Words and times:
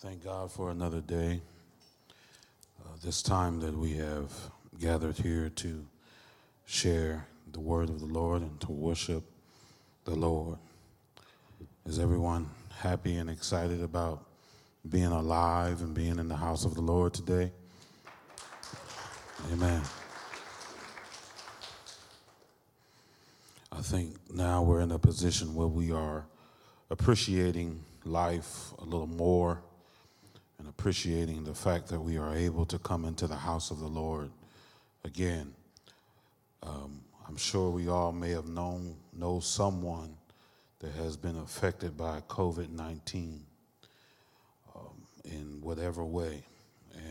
Thank 0.00 0.24
God 0.24 0.52
for 0.52 0.70
another 0.70 1.00
day. 1.00 1.40
Uh, 2.78 2.88
this 3.02 3.22
time 3.22 3.60
that 3.60 3.74
we 3.74 3.94
have 3.94 4.30
gathered 4.78 5.16
here 5.16 5.48
to 5.48 5.86
share 6.66 7.26
the 7.50 7.60
word 7.60 7.88
of 7.88 8.00
the 8.00 8.06
Lord 8.06 8.42
and 8.42 8.60
to 8.60 8.72
worship 8.72 9.24
the 10.04 10.14
Lord. 10.14 10.58
Is 11.86 11.98
everyone 11.98 12.46
happy 12.78 13.16
and 13.16 13.30
excited 13.30 13.80
about 13.80 14.22
being 14.86 15.06
alive 15.06 15.80
and 15.80 15.94
being 15.94 16.18
in 16.18 16.28
the 16.28 16.36
house 16.36 16.66
of 16.66 16.74
the 16.74 16.82
Lord 16.82 17.14
today? 17.14 17.50
Amen. 19.50 19.80
I 23.72 23.80
think 23.80 24.14
now 24.30 24.62
we're 24.62 24.80
in 24.80 24.92
a 24.92 24.98
position 24.98 25.54
where 25.54 25.68
we 25.68 25.90
are 25.90 26.26
appreciating 26.90 27.82
life 28.04 28.72
a 28.78 28.84
little 28.84 29.06
more 29.06 29.62
and 30.66 30.74
appreciating 30.74 31.44
the 31.44 31.54
fact 31.54 31.86
that 31.86 32.00
we 32.00 32.18
are 32.18 32.34
able 32.34 32.66
to 32.66 32.76
come 32.78 33.04
into 33.04 33.28
the 33.28 33.36
house 33.36 33.70
of 33.70 33.78
the 33.78 33.86
Lord 33.86 34.30
again. 35.04 35.54
Um, 36.60 37.02
I'm 37.28 37.36
sure 37.36 37.70
we 37.70 37.88
all 37.88 38.10
may 38.10 38.30
have 38.30 38.48
known 38.48 38.96
know 39.16 39.38
someone 39.38 40.16
that 40.80 40.90
has 40.92 41.16
been 41.16 41.36
affected 41.36 41.96
by 41.96 42.20
COVID 42.28 42.70
19 42.70 43.44
um, 44.74 44.82
in 45.24 45.60
whatever 45.60 46.04
way, 46.04 46.42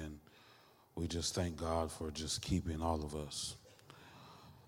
and 0.01 0.19
we 0.95 1.07
just 1.07 1.33
thank 1.33 1.55
God 1.55 1.89
for 1.89 2.11
just 2.11 2.41
keeping 2.41 2.81
all 2.81 3.01
of 3.05 3.15
us. 3.15 3.55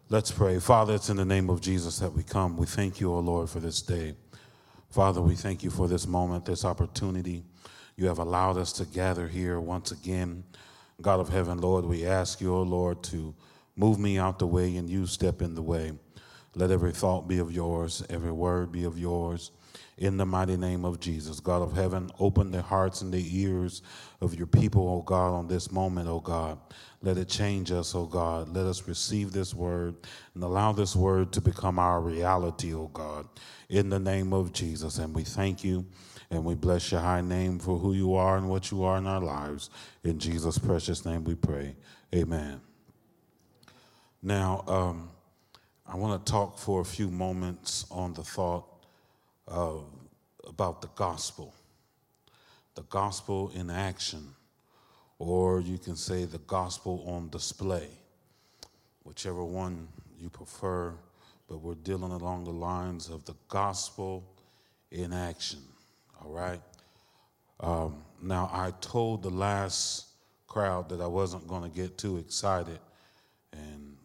Let's 0.08 0.32
pray. 0.32 0.60
Father, 0.60 0.96
it's 0.96 1.10
in 1.10 1.18
the 1.18 1.26
name 1.26 1.50
of 1.50 1.60
Jesus 1.60 2.00
that 2.00 2.14
we 2.14 2.24
come. 2.24 2.56
We 2.56 2.66
thank 2.66 3.02
you, 3.02 3.12
O 3.12 3.20
Lord, 3.20 3.50
for 3.50 3.60
this 3.60 3.82
day. 3.82 4.16
Father, 4.90 5.22
we 5.22 5.36
thank 5.36 5.62
you 5.62 5.72
for 5.72 5.90
this 5.90 6.08
moment, 6.08 6.46
this 6.46 6.64
opportunity. 6.64 7.44
You 8.00 8.06
have 8.06 8.20
allowed 8.20 8.58
us 8.58 8.74
to 8.74 8.86
gather 8.86 9.28
here 9.28 9.60
once 9.60 9.92
again. 9.92 10.44
God 11.02 11.20
of 11.20 11.30
heaven, 11.30 11.58
Lord, 11.58 11.84
we 11.84 12.06
ask 12.06 12.40
you, 12.40 12.54
O 12.54 12.62
Lord, 12.62 13.02
to 13.06 13.34
move 13.76 13.98
me 13.98 14.20
out 14.20 14.38
the 14.38 14.46
way 14.46 14.78
and 14.78 14.88
you 14.88 15.08
step 15.08 15.42
in 15.42 15.56
the 15.56 15.64
way. 15.64 15.94
Let 16.54 16.70
every 16.70 16.92
thought 16.92 17.28
be 17.28 17.40
of 17.40 17.52
yours, 17.52 18.04
every 18.08 18.32
word 18.32 18.72
be 18.72 18.84
of 18.84 19.00
yours. 19.00 19.50
In 19.98 20.18
the 20.18 20.28
mighty 20.28 20.58
name 20.58 20.86
of 20.86 21.00
Jesus, 21.00 21.40
God 21.40 21.64
of 21.64 21.74
heaven, 21.74 22.12
open 22.20 22.52
the 22.52 22.62
hearts 22.62 23.02
and 23.02 23.12
the 23.12 23.36
ears 23.36 23.82
of 24.22 24.36
your 24.36 24.46
people, 24.46 24.88
O 24.88 25.02
God, 25.02 25.34
on 25.34 25.48
this 25.48 25.72
moment, 25.72 26.08
O 26.08 26.20
God. 26.20 26.60
Let 27.02 27.18
it 27.18 27.28
change 27.28 27.72
us, 27.72 27.96
O 27.96 28.06
God. 28.06 28.50
Let 28.50 28.68
us 28.68 28.88
receive 28.88 29.32
this 29.32 29.56
word 29.56 29.96
and 30.36 30.44
allow 30.44 30.72
this 30.72 30.96
word 30.96 31.34
to 31.34 31.42
become 31.42 31.80
our 31.80 32.00
reality, 32.00 32.76
O 32.76 32.90
God, 32.90 33.28
in 33.70 33.90
the 33.90 34.00
name 34.00 34.34
of 34.34 34.54
Jesus. 34.54 35.00
And 35.00 35.16
we 35.16 35.24
thank 35.24 35.64
you 35.64 35.84
and 36.30 36.44
we 36.44 36.56
bless 36.56 36.92
your 36.92 37.02
high 37.02 37.22
name 37.22 37.60
for 37.60 37.78
who 37.78 37.94
you 37.94 38.16
are 38.16 38.38
and 38.38 38.50
what 38.50 38.72
you 38.72 38.84
are 38.84 38.98
in 38.98 39.08
our 39.08 39.22
lives. 39.22 39.70
In 40.04 40.20
Jesus' 40.20 40.58
precious 40.58 41.06
name 41.06 41.24
we 41.24 41.36
pray. 41.36 41.76
Amen. 42.14 42.62
Now, 44.22 44.64
um, 44.68 45.10
I 45.86 45.96
want 45.96 46.26
to 46.26 46.32
talk 46.32 46.58
for 46.58 46.82
a 46.82 46.86
few 46.86 47.10
moments 47.10 47.86
on 47.90 48.14
the 48.14 48.24
thought 48.24 48.66
of, 49.48 49.86
about 50.48 50.82
the 50.82 50.90
gospel. 50.96 51.54
The 52.76 52.84
gospel 52.84 53.52
in 53.56 53.70
action 53.70 54.34
or 55.20 55.62
you 55.62 55.78
can 55.78 55.96
say 55.96 56.26
the 56.26 56.38
gospel 56.40 57.04
on 57.08 57.30
display, 57.30 57.88
whichever 59.04 59.44
one 59.44 59.88
you 60.20 60.30
prefer, 60.30 60.94
but 61.48 61.58
we're 61.58 61.76
dealing 61.76 62.12
along 62.12 62.44
the 62.44 62.52
lines 62.52 63.10
of 63.10 63.26
the 63.26 63.36
gospel 63.48 64.24
in 64.92 65.14
action, 65.14 65.62
all 66.24 66.32
right? 66.32 66.62
Um, 67.60 68.04
now, 68.22 68.50
I 68.52 68.72
told 68.82 69.24
the 69.24 69.30
last 69.30 70.08
crowd 70.48 70.90
that 70.90 71.02
I 71.02 71.08
wasn't 71.08 71.48
going 71.48 71.64
to 71.64 71.70
get 71.70 71.98
too 71.98 72.18
excited, 72.18 72.80
and 73.52 73.96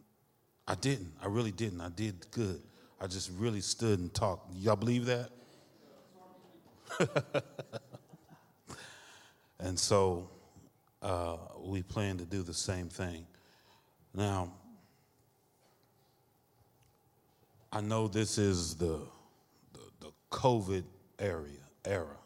I 0.67 0.75
didn't. 0.75 1.13
I 1.23 1.27
really 1.27 1.53
didn't. 1.53 1.81
I 1.81 1.89
did 1.91 2.31
good. 2.31 2.61
I 3.01 3.07
just 3.07 3.31
really 3.37 3.61
stood 3.61 3.99
and 3.99 4.13
talked. 4.15 4.55
Y'all 4.57 4.77
believe 4.77 5.07
that? 5.07 5.31
and 9.59 9.79
so 9.79 10.29
uh, 11.03 11.37
we 11.59 11.83
plan 11.83 12.19
to 12.19 12.25
do 12.25 12.43
the 12.43 12.55
same 12.55 12.89
thing. 12.89 13.27
Now, 14.15 14.53
I 17.73 17.81
know 17.81 18.07
this 18.07 18.37
is 18.37 18.75
the, 18.75 19.01
the, 19.73 19.81
the 20.01 20.13
COVID 20.31 20.85
area, 21.19 21.62
era, 21.85 22.17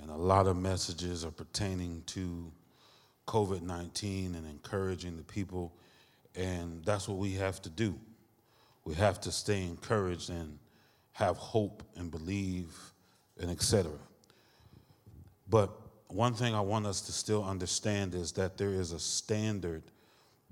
and 0.00 0.10
a 0.10 0.16
lot 0.16 0.46
of 0.46 0.56
messages 0.56 1.24
are 1.24 1.30
pertaining 1.30 2.02
to 2.06 2.50
COVID 3.26 3.62
19 3.62 4.34
and 4.34 4.46
encouraging 4.46 5.16
the 5.16 5.22
people, 5.22 5.72
and 6.34 6.84
that's 6.84 7.08
what 7.08 7.18
we 7.18 7.32
have 7.34 7.60
to 7.62 7.70
do. 7.70 7.98
We 8.84 8.94
have 8.94 9.20
to 9.22 9.32
stay 9.32 9.62
encouraged 9.64 10.30
and 10.30 10.58
have 11.12 11.36
hope 11.36 11.82
and 11.96 12.10
believe 12.10 12.74
and 13.40 13.50
etc. 13.50 13.90
But 15.50 15.70
one 16.08 16.34
thing 16.34 16.54
I 16.54 16.60
want 16.60 16.86
us 16.86 17.00
to 17.02 17.12
still 17.12 17.44
understand 17.44 18.14
is 18.14 18.32
that 18.32 18.56
there 18.56 18.72
is 18.72 18.92
a 18.92 18.98
standard 18.98 19.82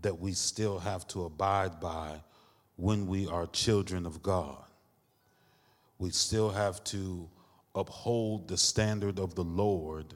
that 0.03 0.19
we 0.19 0.33
still 0.33 0.79
have 0.79 1.07
to 1.09 1.25
abide 1.25 1.81
by 1.81 2.21
when 2.77 3.07
we 3.07 3.27
are 3.27 3.47
children 3.47 4.05
of 4.05 4.23
God. 4.23 4.63
We 5.99 6.11
still 6.11 6.51
have 6.51 6.85
to 6.85 7.29
uphold 7.77 8.49
the 8.49 8.57
standard 8.57 9.19
of 9.19 9.35
the 9.35 9.45
Lord 9.45 10.15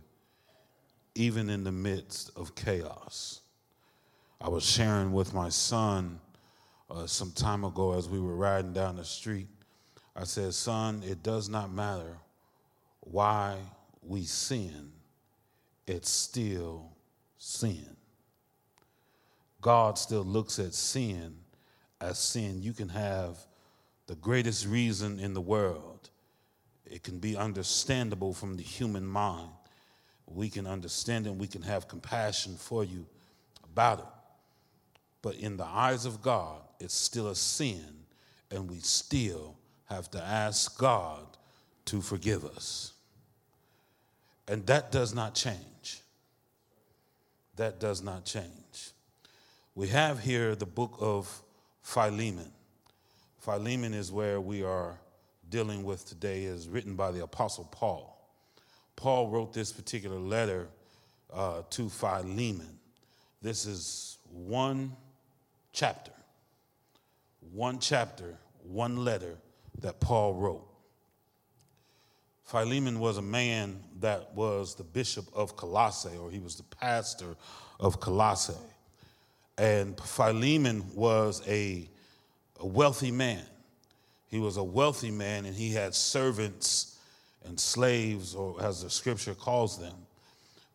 even 1.15 1.51
in 1.51 1.63
the 1.65 1.73
midst 1.73 2.31
of 2.37 2.55
chaos. 2.55 3.41
I 4.41 4.49
was 4.49 4.65
sharing 4.65 5.13
with 5.13 5.35
my 5.35 5.51
son 5.51 6.19
uh, 6.91 7.07
some 7.07 7.31
time 7.33 7.65
ago 7.65 7.93
as 7.93 8.09
we 8.09 8.19
were 8.19 8.37
riding 8.37 8.73
down 8.73 8.97
the 8.97 9.05
street. 9.05 9.49
I 10.17 10.25
said, 10.25 10.55
Son, 10.55 11.03
it 11.07 11.23
does 11.23 11.49
not 11.49 11.73
matter 11.73 12.17
why 13.01 13.59
we 14.03 14.23
sin 14.23 14.93
it's 15.91 16.09
still 16.09 16.93
sin. 17.37 17.97
God 19.61 19.99
still 19.99 20.23
looks 20.23 20.61
at 20.61 20.73
sin 20.73 21.35
as 22.01 22.17
sin. 22.17 22.63
You 22.63 22.73
can 22.73 22.89
have 22.91 23.39
the 24.07 24.15
greatest 24.15 24.67
reason 24.67 25.19
in 25.19 25.35
the 25.35 25.41
world, 25.41 25.90
it 26.91 27.05
can 27.05 27.19
be 27.19 27.37
understandable 27.37 28.35
from 28.35 28.57
the 28.57 28.63
human 28.63 29.07
mind. 29.07 29.49
We 30.27 30.51
can 30.51 30.67
understand 30.67 31.27
and 31.27 31.39
we 31.39 31.47
can 31.47 31.63
have 31.63 31.87
compassion 31.89 32.57
for 32.57 32.85
you 32.85 33.07
about 33.65 34.01
it. 34.01 34.05
But 35.23 35.37
in 35.37 35.57
the 35.57 35.65
eyes 35.65 36.05
of 36.05 36.21
God, 36.21 36.63
it's 36.81 36.95
still 36.95 37.29
a 37.29 37.35
sin, 37.35 37.85
and 38.51 38.69
we 38.69 38.79
still 38.81 39.57
have 39.85 40.11
to 40.13 40.23
ask 40.23 40.79
God 40.79 41.27
to 41.87 42.01
forgive 42.01 42.45
us. 42.45 42.93
And 44.49 44.67
that 44.67 44.91
does 44.91 45.15
not 45.15 45.35
change. 45.35 46.01
That 47.57 47.79
does 47.79 48.03
not 48.03 48.25
change. 48.25 48.91
We 49.75 49.89
have 49.89 50.21
here 50.21 50.57
the 50.57 50.67
book 50.67 50.97
of 51.01 51.43
Philemon. 51.83 52.51
Philemon 53.39 53.95
is 53.95 54.11
where 54.11 54.41
we 54.41 54.63
are 54.63 54.99
dealing 55.51 55.85
with 55.85 56.07
today, 56.09 56.45
is 56.45 56.69
written 56.69 56.95
by 56.95 57.11
the 57.11 57.23
Apostle 57.23 57.69
Paul. 57.71 58.17
Paul 58.97 59.29
wrote 59.29 59.53
this 59.53 59.73
particular 59.73 60.19
letter 60.19 60.69
uh, 61.33 61.63
to 61.71 61.89
Philemon. 61.89 62.79
This 63.43 63.67
is 63.67 64.19
one 64.31 64.93
chapter, 65.73 66.13
one 67.53 67.79
chapter, 67.79 68.37
one 68.63 69.05
letter 69.05 69.37
that 69.81 70.01
Paul 70.01 70.35
wrote. 70.35 70.67
Philemon 72.45 72.99
was 72.99 73.17
a 73.17 73.23
man 73.23 73.81
that 74.01 74.35
was 74.35 74.75
the 74.75 74.83
bishop 74.83 75.25
of 75.33 75.57
Colossae, 75.57 76.17
or 76.17 76.31
he 76.31 76.41
was 76.41 76.57
the 76.57 76.65
pastor 76.65 77.37
of 77.79 78.01
Colossae. 78.01 78.53
And 79.57 79.99
Philemon 80.01 80.85
was 80.95 81.43
a, 81.47 81.89
a 82.59 82.67
wealthy 82.67 83.11
man. 83.11 83.45
He 84.31 84.39
was 84.39 84.57
a 84.57 84.65
wealthy 84.65 85.11
man, 85.11 85.45
and 85.45 85.55
he 85.55 85.73
had 85.73 85.95
servants 85.95 86.99
and 87.45 87.59
slaves, 87.59 88.35
or 88.35 88.63
as 88.63 88.83
the 88.83 88.91
scripture 88.91 89.35
calls 89.35 89.79
them, 89.79 89.95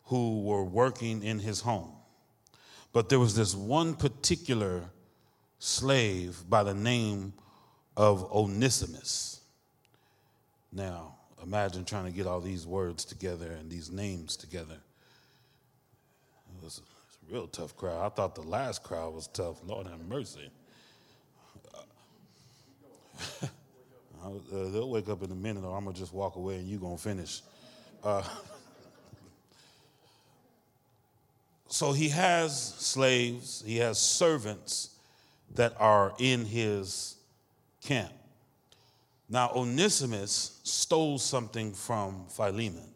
who 0.06 0.42
were 0.42 0.64
working 0.64 1.24
in 1.24 1.40
his 1.40 1.62
home. 1.62 1.92
But 2.92 3.10
there 3.10 3.20
was 3.20 3.36
this 3.36 3.56
one 3.56 3.96
particular 3.96 4.84
slave 5.60 6.44
by 6.50 6.64
the 6.64 6.74
name 6.74 7.34
of 7.96 8.32
Onesimus. 8.32 9.42
Now, 10.72 11.16
imagine 11.42 11.86
trying 11.86 12.06
to 12.06 12.12
get 12.12 12.28
all 12.28 12.42
these 12.42 12.68
words 12.68 13.06
together 13.06 13.52
and 13.52 13.70
these 13.70 13.90
names 13.90 14.36
together. 14.36 14.78
It 16.58 16.64
was 16.64 16.82
a 17.30 17.34
real 17.34 17.48
tough 17.48 17.76
crowd. 17.78 18.06
I 18.06 18.10
thought 18.10 18.36
the 18.36 18.42
last 18.42 18.84
crowd 18.84 19.14
was 19.14 19.28
tough. 19.28 19.58
Lord 19.66 19.88
have 19.88 20.00
mercy. 20.02 20.50
Uh, 24.26 24.70
they'll 24.70 24.90
wake 24.90 25.10
up 25.10 25.24
in 25.24 25.32
a 25.32 25.36
minute, 25.36 25.64
or 25.64 25.78
I'm 25.78 25.86
gonna 25.86 25.96
just 25.96 26.14
walk 26.14 26.36
away 26.36 26.56
and 26.56 26.68
you're 26.68 26.80
gonna 26.80 26.98
finish. 26.98 27.42
Uh, 28.04 28.24
so 31.68 31.92
he 31.92 32.10
has 32.10 32.74
slaves, 32.76 33.64
he 33.66 33.78
has 33.78 34.00
servants 34.00 34.96
that 35.54 35.76
are 35.80 36.14
in 36.18 36.46
his 36.46 37.16
camp. 37.84 38.12
Now, 39.30 39.52
Onesimus 39.56 40.60
stole 40.64 41.18
something 41.18 41.74
from 41.74 42.26
Philemon. 42.30 42.96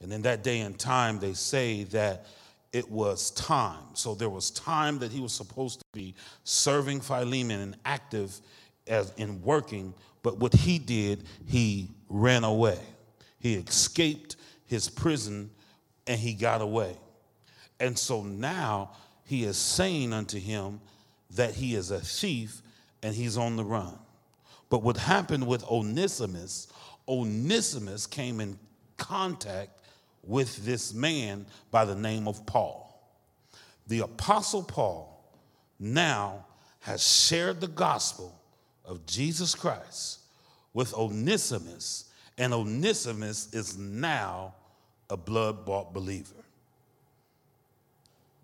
And 0.00 0.12
in 0.12 0.22
that 0.22 0.42
day 0.42 0.60
and 0.60 0.78
time, 0.78 1.18
they 1.18 1.32
say 1.32 1.84
that 1.84 2.26
it 2.72 2.88
was 2.90 3.30
time. 3.32 3.82
So 3.94 4.14
there 4.14 4.28
was 4.28 4.50
time 4.50 4.98
that 5.00 5.10
he 5.10 5.20
was 5.20 5.32
supposed 5.32 5.80
to 5.80 5.84
be 5.92 6.14
serving 6.44 7.00
Philemon 7.00 7.60
and 7.60 7.76
active 7.84 8.38
as 8.86 9.12
in 9.16 9.42
working, 9.42 9.94
but 10.22 10.38
what 10.38 10.52
he 10.52 10.78
did, 10.78 11.24
he 11.46 11.90
ran 12.08 12.44
away. 12.44 12.78
He 13.40 13.54
escaped 13.54 14.36
his 14.66 14.88
prison 14.88 15.50
and 16.06 16.18
he 16.18 16.34
got 16.34 16.60
away. 16.60 16.96
And 17.80 17.98
so 17.98 18.22
now 18.22 18.92
he 19.24 19.44
is 19.44 19.56
saying 19.56 20.12
unto 20.12 20.38
him 20.38 20.80
that 21.30 21.54
he 21.54 21.74
is 21.74 21.90
a 21.90 22.00
thief 22.00 22.62
and 23.02 23.14
he's 23.14 23.36
on 23.36 23.56
the 23.56 23.64
run. 23.64 23.98
But 24.70 24.82
what 24.82 24.96
happened 24.96 25.46
with 25.46 25.64
Onesimus, 25.64 26.68
Onesimus 27.08 28.06
came 28.06 28.40
in 28.40 28.58
contact 28.96 29.80
with 30.22 30.64
this 30.64 30.92
man 30.92 31.46
by 31.70 31.84
the 31.84 31.94
name 31.94 32.28
of 32.28 32.44
Paul. 32.44 32.84
The 33.86 34.00
Apostle 34.00 34.62
Paul 34.62 35.24
now 35.78 36.44
has 36.80 37.06
shared 37.06 37.60
the 37.60 37.68
gospel 37.68 38.37
of 38.88 39.04
Jesus 39.06 39.54
Christ 39.54 40.20
with 40.72 40.94
Onesimus, 40.94 42.10
and 42.38 42.52
Onesimus 42.54 43.52
is 43.52 43.76
now 43.76 44.54
a 45.10 45.16
blood 45.16 45.64
bought 45.64 45.92
believer. 45.92 46.34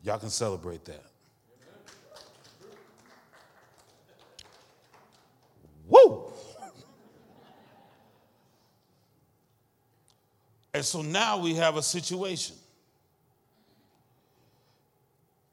Y'all 0.02 0.19
can 0.19 0.31
celebrate 0.31 0.85
that. 0.85 1.05
Woo! 5.88 6.32
And 10.75 10.85
so 10.85 11.02
now 11.02 11.38
we 11.38 11.55
have 11.55 11.76
a 11.76 11.82
situation. 11.82 12.56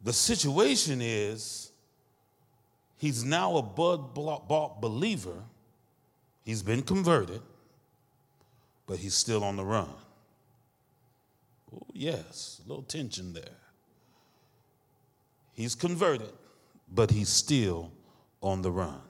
The 0.04 0.14
situation 0.14 1.00
is 1.02 1.71
he's 3.02 3.24
now 3.24 3.58
a 3.58 3.64
blood 3.64 4.14
bought 4.14 4.80
believer. 4.80 5.44
He's 6.46 6.62
been 6.62 6.84
converted, 6.84 7.42
but 8.86 9.00
he's 9.00 9.16
still 9.16 9.44
on 9.44 9.56
the 9.56 9.66
run. 9.66 9.90
Oh, 11.76 11.82
yes, 11.94 12.62
a 12.64 12.70
little 12.70 12.84
tension 12.84 13.34
there. 13.34 13.58
He's 15.54 15.74
converted, 15.74 16.32
but 16.94 17.10
he's 17.10 17.30
still 17.30 17.92
on 18.40 18.62
the 18.62 18.70
run. 18.72 19.02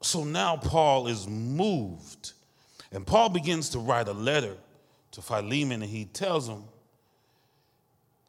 So 0.00 0.24
now 0.24 0.56
Paul 0.56 1.08
is 1.08 1.28
moved 1.28 2.32
and 2.90 3.06
Paul 3.06 3.28
begins 3.28 3.68
to 3.70 3.78
write 3.78 4.08
a 4.08 4.14
letter 4.14 4.56
to 5.10 5.20
Philemon 5.20 5.82
and 5.82 5.90
he 5.90 6.06
tells 6.06 6.48
him, 6.48 6.64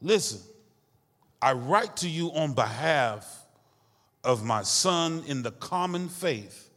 Listen, 0.02 0.42
I 1.44 1.54
write 1.54 1.98
to 1.98 2.10
you 2.10 2.32
on 2.32 2.54
behalf 2.54 3.46
of 4.24 4.44
my 4.44 4.64
son 4.64 5.24
in 5.28 5.44
the 5.44 5.52
common 5.52 6.08
faith, 6.08 6.70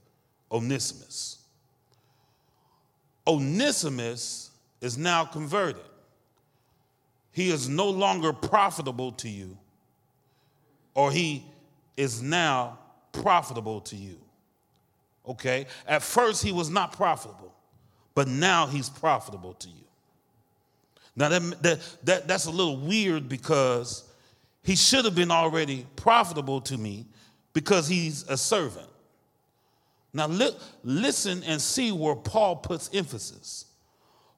Onesimus. 0.50 1.38
Onesimus 3.26 4.50
is 4.80 4.98
now 4.98 5.24
converted. 5.24 5.82
He 7.32 7.50
is 7.50 7.68
no 7.68 7.88
longer 7.88 8.32
profitable 8.32 9.12
to 9.12 9.28
you, 9.28 9.56
or 10.94 11.12
he 11.12 11.44
is 11.96 12.22
now 12.22 12.78
profitable 13.12 13.80
to 13.82 13.96
you. 13.96 14.18
Okay? 15.28 15.66
At 15.86 16.02
first, 16.02 16.42
he 16.42 16.52
was 16.52 16.70
not 16.70 16.92
profitable 16.92 17.46
but 18.16 18.26
now 18.26 18.66
he's 18.66 18.88
profitable 18.88 19.52
to 19.52 19.68
you. 19.68 19.84
Now, 21.14 21.28
that, 21.28 21.62
that, 21.62 21.80
that, 22.04 22.26
that's 22.26 22.46
a 22.46 22.50
little 22.50 22.78
weird 22.78 23.28
because 23.28 24.04
he 24.66 24.76
should 24.76 25.04
have 25.04 25.14
been 25.14 25.30
already 25.30 25.86
profitable 25.96 26.60
to 26.62 26.76
me 26.76 27.06
because 27.52 27.88
he's 27.88 28.28
a 28.28 28.36
servant. 28.36 28.88
Now, 30.12 30.26
li- 30.26 30.56
listen 30.82 31.42
and 31.44 31.60
see 31.60 31.92
where 31.92 32.14
Paul 32.14 32.56
puts 32.56 32.90
emphasis. 32.92 33.66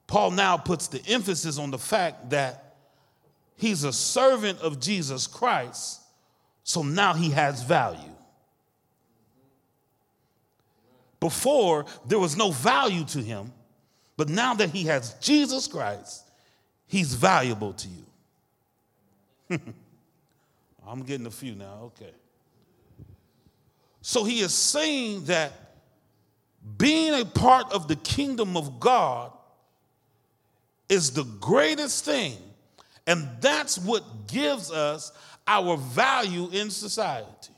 Paul 0.06 0.30
now 0.32 0.56
puts 0.56 0.88
the 0.88 1.04
emphasis 1.06 1.58
on 1.58 1.70
the 1.70 1.78
fact 1.78 2.30
that 2.30 2.76
he's 3.56 3.84
a 3.84 3.92
servant 3.92 4.60
of 4.60 4.80
Jesus 4.80 5.26
Christ, 5.26 6.00
so 6.62 6.82
now 6.82 7.14
he 7.14 7.30
has 7.30 7.62
value. 7.62 8.14
Before, 11.18 11.86
there 12.06 12.18
was 12.18 12.36
no 12.36 12.52
value 12.52 13.04
to 13.06 13.18
him 13.18 13.52
but 14.18 14.28
now 14.28 14.52
that 14.54 14.70
he 14.70 14.82
has 14.84 15.14
Jesus 15.14 15.68
Christ, 15.68 16.24
he's 16.88 17.14
valuable 17.14 17.72
to 17.74 17.88
you. 19.48 19.60
I'm 20.88 21.02
getting 21.02 21.26
a 21.26 21.30
few 21.30 21.54
now, 21.54 21.92
okay. 21.96 22.12
So 24.00 24.24
he 24.24 24.40
is 24.40 24.54
saying 24.54 25.26
that 25.26 25.52
being 26.78 27.20
a 27.20 27.24
part 27.24 27.70
of 27.72 27.88
the 27.88 27.96
kingdom 27.96 28.56
of 28.56 28.80
God 28.80 29.32
is 30.88 31.10
the 31.10 31.24
greatest 31.24 32.04
thing, 32.04 32.36
and 33.06 33.28
that's 33.40 33.78
what 33.78 34.28
gives 34.28 34.72
us 34.72 35.12
our 35.46 35.76
value 35.76 36.48
in 36.50 36.70
society. 36.70 37.52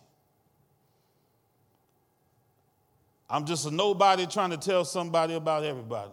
I'm 3.29 3.45
just 3.45 3.65
a 3.67 3.71
nobody 3.71 4.27
trying 4.27 4.51
to 4.51 4.57
tell 4.57 4.85
somebody 4.85 5.35
about 5.35 5.63
everybody. 5.63 6.11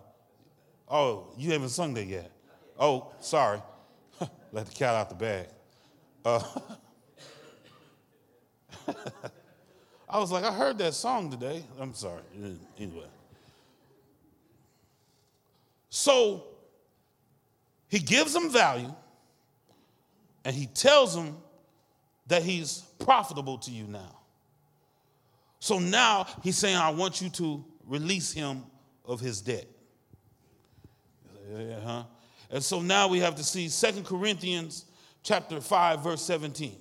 Oh, 0.87 1.33
you 1.35 1.51
haven't 1.51 1.69
sung 1.69 1.95
that 1.95 2.05
yet. 2.05 2.31
Oh, 2.79 3.11
sorry. 3.19 3.59
Let 4.51 4.67
the 4.67 4.73
cat 4.73 4.93
out 4.93 5.09
the 5.09 5.15
bag. 5.15 5.47
Uh, 6.23 6.43
I 10.09 10.19
was 10.19 10.31
like, 10.31 10.43
I 10.43 10.53
heard 10.53 10.77
that 10.77 10.93
song 10.93 11.29
today. 11.29 11.63
I'm 11.79 11.93
sorry. 11.93 12.21
Anyway. 12.79 13.07
So 15.89 16.43
he 17.87 17.99
gives 17.99 18.33
them 18.33 18.49
value 18.51 18.93
and 20.45 20.55
he 20.55 20.67
tells 20.67 21.15
them 21.15 21.37
that 22.27 22.43
he's 22.43 22.83
profitable 22.99 23.57
to 23.59 23.71
you 23.71 23.85
now. 23.85 24.19
So 25.59 25.79
now 25.79 26.27
he's 26.43 26.57
saying, 26.57 26.77
I 26.77 26.91
want 26.91 27.21
you 27.21 27.29
to 27.31 27.65
release 27.85 28.31
him 28.31 28.63
of 29.05 29.19
his 29.19 29.41
debt. 29.41 29.65
Yeah, 31.51 31.79
huh? 31.81 32.03
And 32.49 32.63
so 32.63 32.81
now 32.81 33.07
we 33.07 33.19
have 33.19 33.35
to 33.35 33.43
see 33.43 33.69
Second 33.69 34.05
Corinthians 34.05 34.85
chapter 35.23 35.59
5 35.59 36.03
verse 36.03 36.21
17. 36.21 36.77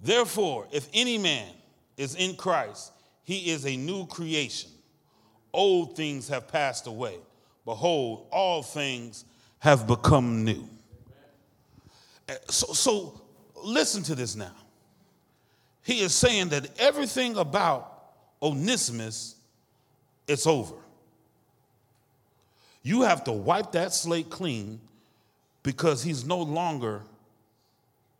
Therefore, 0.00 0.66
if 0.70 0.88
any 0.92 1.18
man 1.18 1.48
is 1.96 2.14
in 2.14 2.36
Christ, 2.36 2.92
he 3.24 3.50
is 3.50 3.66
a 3.66 3.76
new 3.76 4.06
creation. 4.06 4.70
Old 5.52 5.96
things 5.96 6.28
have 6.28 6.48
passed 6.48 6.86
away. 6.86 7.16
Behold, 7.64 8.26
all 8.30 8.62
things 8.62 9.24
have 9.58 9.86
become 9.86 10.44
new. 10.44 10.68
So, 12.48 12.72
so 12.72 13.20
listen 13.62 14.02
to 14.04 14.14
this 14.14 14.36
now. 14.36 14.54
He 15.82 16.00
is 16.00 16.14
saying 16.14 16.48
that 16.50 16.68
everything 16.78 17.36
about 17.36 17.92
Onesimus, 18.42 19.36
it's 20.28 20.46
over. 20.46 20.74
You 22.82 23.02
have 23.02 23.24
to 23.24 23.32
wipe 23.32 23.72
that 23.72 23.92
slate 23.92 24.30
clean 24.30 24.80
because 25.62 26.02
he's 26.02 26.24
no 26.24 26.38
longer 26.38 27.02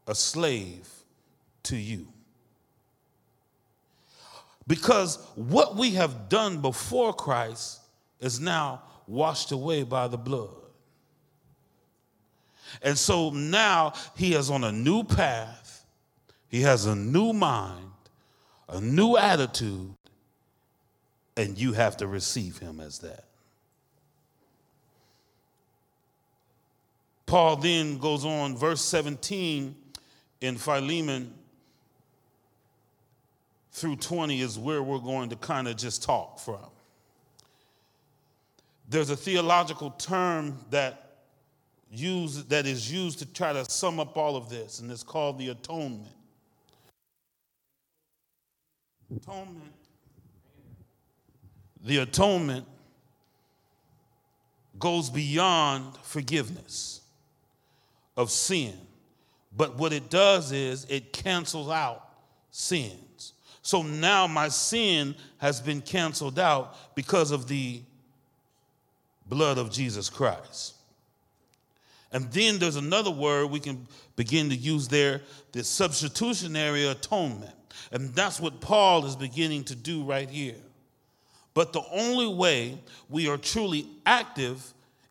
a 0.09 0.15
slave 0.15 0.89
to 1.67 1.77
you. 1.77 2.09
Because 4.67 5.19
what 5.37 5.77
we 5.77 5.93
have 5.93 6.29
done 6.29 6.61
before 6.61 7.13
Christ 7.13 7.81
is 8.21 8.41
now 8.41 8.83
washed 9.07 9.53
away 9.53 9.85
by 9.85 10.09
the 10.09 10.19
blood. 10.19 10.55
And 12.83 12.99
so 12.99 13.31
now 13.31 13.93
he 14.17 14.35
is 14.35 14.51
on 14.51 14.65
a 14.65 14.73
new 14.73 15.05
path, 15.05 15.85
he 16.49 16.63
has 16.63 16.87
a 16.87 16.97
new 16.97 17.33
mind, 17.33 17.93
a 18.69 18.81
new 18.81 19.17
attitude, 19.17 19.95
and 21.37 21.57
you 21.57 21.73
have 21.75 21.97
to 21.99 22.07
receive 22.07 22.59
him 22.59 22.81
as 22.81 22.99
that. 23.01 23.25
Paul 27.27 27.57
then 27.57 27.99
goes 27.99 28.25
on, 28.25 28.57
verse 28.57 28.81
17 28.83 29.75
in 30.41 30.57
Philemon 30.57 31.35
through 33.77 33.97
20 33.97 34.41
is 34.41 34.59
where 34.59 34.83
we're 34.83 34.99
going 34.99 35.29
to 35.29 35.37
kind 35.37 35.69
of 35.69 35.77
just 35.77 36.03
talk 36.03 36.39
from. 36.39 36.65
There's 38.89 39.11
a 39.11 39.17
theological 39.17 39.91
term 39.91 40.57
that 40.71 41.19
use, 41.91 42.45
that 42.45 42.65
is 42.65 42.91
used 42.91 43.19
to 43.19 43.27
try 43.27 43.53
to 43.53 43.67
sum 43.67 44.01
up 44.01 44.17
all 44.17 44.35
of 44.35 44.49
this, 44.49 44.81
and 44.81 44.91
it's 44.91 45.03
called 45.03 45.39
the 45.39 45.51
atonement. 45.51 46.09
Atonement. 49.15 49.75
The 51.85 51.99
atonement 51.99 52.65
goes 54.79 55.11
beyond 55.11 55.99
forgiveness 56.03 57.03
of 58.17 58.31
sin. 58.31 58.73
But 59.55 59.77
what 59.77 59.93
it 59.93 60.09
does 60.09 60.51
is 60.51 60.87
it 60.89 61.13
cancels 61.13 61.69
out 61.69 62.09
sins. 62.51 63.06
So 63.67 63.83
now 63.83 64.29
my 64.29 64.47
sin 64.47 65.17
has 65.39 65.61
been 65.61 65.81
canceled 65.81 66.39
out 66.39 66.95
because 66.95 67.33
of 67.33 67.49
the 67.49 67.81
blood 69.29 69.59
of 69.59 69.73
Jesus 69.73 70.09
Christ. 70.09 70.77
And 72.13 72.31
then 72.31 72.61
there's 72.61 72.77
another 72.77 73.11
word 73.11 73.47
we 73.47 73.59
can 73.59 73.89
begin 74.15 74.51
to 74.51 74.55
use 74.55 74.87
there 74.87 75.21
the 75.51 75.65
substitutionary 75.65 76.87
atonement. 76.87 77.57
And 77.91 78.15
that's 78.15 78.39
what 78.39 78.61
Paul 78.61 79.05
is 79.05 79.17
beginning 79.17 79.65
to 79.65 79.75
do 79.75 80.05
right 80.05 80.31
here. 80.31 80.63
But 81.53 81.73
the 81.73 81.83
only 81.91 82.33
way 82.33 82.79
we 83.09 83.29
are 83.29 83.37
truly 83.37 83.89
active 84.07 84.65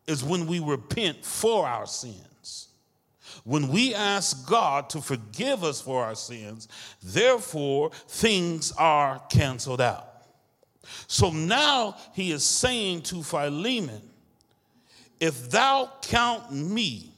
is 0.06 0.24
when 0.24 0.46
we 0.46 0.60
repent 0.60 1.22
for 1.26 1.66
our 1.66 1.86
sins. 1.86 2.26
When 3.44 3.68
we 3.68 3.94
ask 3.94 4.48
God 4.48 4.90
to 4.90 5.00
forgive 5.00 5.64
us 5.64 5.80
for 5.80 6.04
our 6.04 6.14
sins, 6.14 6.68
therefore 7.02 7.90
things 8.08 8.72
are 8.72 9.20
canceled 9.30 9.80
out. 9.80 10.08
So 11.06 11.30
now 11.30 11.96
he 12.14 12.32
is 12.32 12.44
saying 12.44 13.02
to 13.02 13.22
Philemon, 13.22 14.02
if 15.18 15.50
thou 15.50 15.90
count 16.02 16.52
me, 16.52 17.12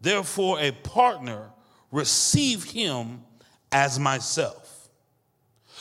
therefore 0.00 0.60
a 0.60 0.72
partner, 0.72 1.50
receive 1.90 2.64
him 2.64 3.22
as 3.70 3.98
myself. 3.98 4.88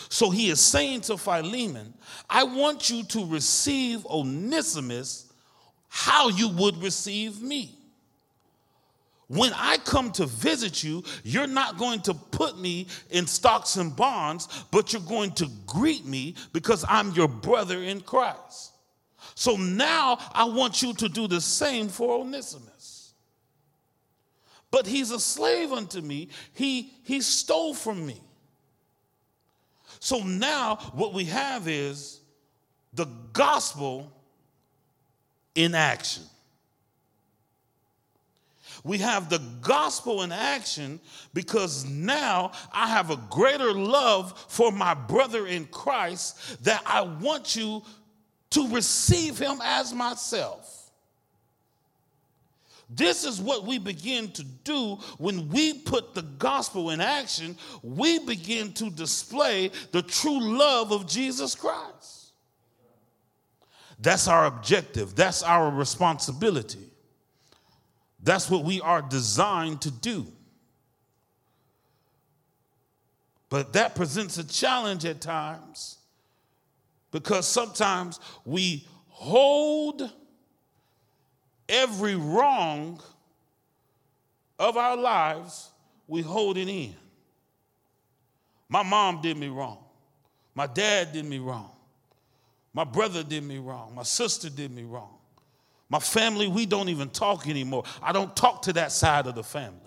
So 0.09 0.29
he 0.29 0.49
is 0.49 0.59
saying 0.59 1.01
to 1.01 1.17
Philemon, 1.17 1.93
I 2.29 2.43
want 2.43 2.89
you 2.89 3.03
to 3.03 3.25
receive 3.25 4.05
Onesimus 4.05 5.31
how 5.87 6.29
you 6.29 6.49
would 6.49 6.77
receive 6.81 7.41
me. 7.41 7.75
When 9.33 9.51
I 9.55 9.77
come 9.77 10.11
to 10.13 10.27
visit 10.27 10.83
you, 10.83 11.03
you're 11.23 11.47
not 11.47 11.79
going 11.79 12.01
to 12.01 12.13
put 12.13 12.59
me 12.59 12.85
in 13.09 13.25
stocks 13.25 13.77
and 13.77 13.95
bonds, 13.95 14.47
but 14.69 14.93
you're 14.93 15.01
going 15.01 15.31
to 15.33 15.49
greet 15.65 16.05
me 16.05 16.35
because 16.51 16.85
I'm 16.87 17.11
your 17.13 17.27
brother 17.27 17.81
in 17.81 18.01
Christ. 18.01 18.73
So 19.33 19.55
now 19.55 20.19
I 20.33 20.43
want 20.43 20.83
you 20.83 20.93
to 20.93 21.09
do 21.09 21.27
the 21.27 21.41
same 21.41 21.87
for 21.87 22.21
Onesimus. 22.21 23.13
But 24.69 24.85
he's 24.85 25.09
a 25.09 25.19
slave 25.19 25.71
unto 25.71 26.01
me. 26.01 26.29
He, 26.53 26.93
he 27.03 27.21
stole 27.21 27.73
from 27.73 28.05
me. 28.05 28.21
So 29.99 30.19
now 30.19 30.75
what 30.93 31.13
we 31.13 31.25
have 31.25 31.67
is 31.67 32.19
the 32.93 33.07
gospel 33.31 34.11
in 35.55 35.73
action. 35.73 36.23
We 38.83 38.97
have 38.97 39.29
the 39.29 39.41
gospel 39.61 40.23
in 40.23 40.31
action 40.31 40.99
because 41.33 41.85
now 41.85 42.51
I 42.73 42.87
have 42.87 43.11
a 43.11 43.19
greater 43.29 43.71
love 43.71 44.37
for 44.49 44.71
my 44.71 44.93
brother 44.93 45.47
in 45.47 45.65
Christ 45.65 46.63
that 46.65 46.83
I 46.85 47.01
want 47.01 47.55
you 47.55 47.81
to 48.51 48.67
receive 48.69 49.39
him 49.39 49.59
as 49.63 49.93
myself. 49.93 50.91
This 52.89 53.23
is 53.23 53.41
what 53.41 53.65
we 53.65 53.79
begin 53.79 54.31
to 54.31 54.43
do 54.43 54.99
when 55.17 55.49
we 55.49 55.73
put 55.73 56.13
the 56.13 56.21
gospel 56.21 56.91
in 56.91 57.01
action. 57.01 57.57
We 57.81 58.19
begin 58.19 58.73
to 58.73 58.89
display 58.91 59.71
the 59.91 60.01
true 60.01 60.39
love 60.39 60.91
of 60.91 61.07
Jesus 61.07 61.55
Christ. 61.55 62.33
That's 63.99 64.27
our 64.27 64.45
objective, 64.45 65.15
that's 65.15 65.41
our 65.41 65.71
responsibility. 65.71 66.92
That's 68.23 68.49
what 68.49 68.63
we 68.63 68.79
are 68.79 69.01
designed 69.01 69.81
to 69.81 69.91
do. 69.91 70.25
But 73.49 73.73
that 73.73 73.95
presents 73.95 74.37
a 74.37 74.47
challenge 74.47 75.05
at 75.05 75.21
times 75.21 75.97
because 77.11 77.47
sometimes 77.47 78.19
we 78.45 78.87
hold 79.09 80.09
every 81.69 82.15
wrong 82.15 82.99
of 84.57 84.77
our 84.77 84.97
lives, 84.97 85.69
we 86.07 86.21
hold 86.21 86.57
it 86.57 86.67
in. 86.67 86.95
My 88.69 88.83
mom 88.83 89.21
did 89.21 89.37
me 89.37 89.49
wrong. 89.49 89.83
My 90.55 90.65
dad 90.65 91.13
did 91.13 91.25
me 91.25 91.39
wrong. 91.39 91.69
My 92.73 92.83
brother 92.83 93.21
did 93.23 93.43
me 93.43 93.59
wrong. 93.59 93.93
My 93.93 94.03
sister 94.03 94.49
did 94.49 94.71
me 94.71 94.83
wrong. 94.83 95.17
My 95.93 95.99
family, 95.99 96.47
we 96.47 96.65
don't 96.65 96.89
even 96.89 97.11
talk 97.11 97.47
anymore. 97.47 97.83
I 98.01 98.13
don't 98.13 98.35
talk 98.35 98.63
to 98.63 98.73
that 98.73 98.91
side 98.91 99.27
of 99.27 99.35
the 99.35 99.43
family. 99.43 99.77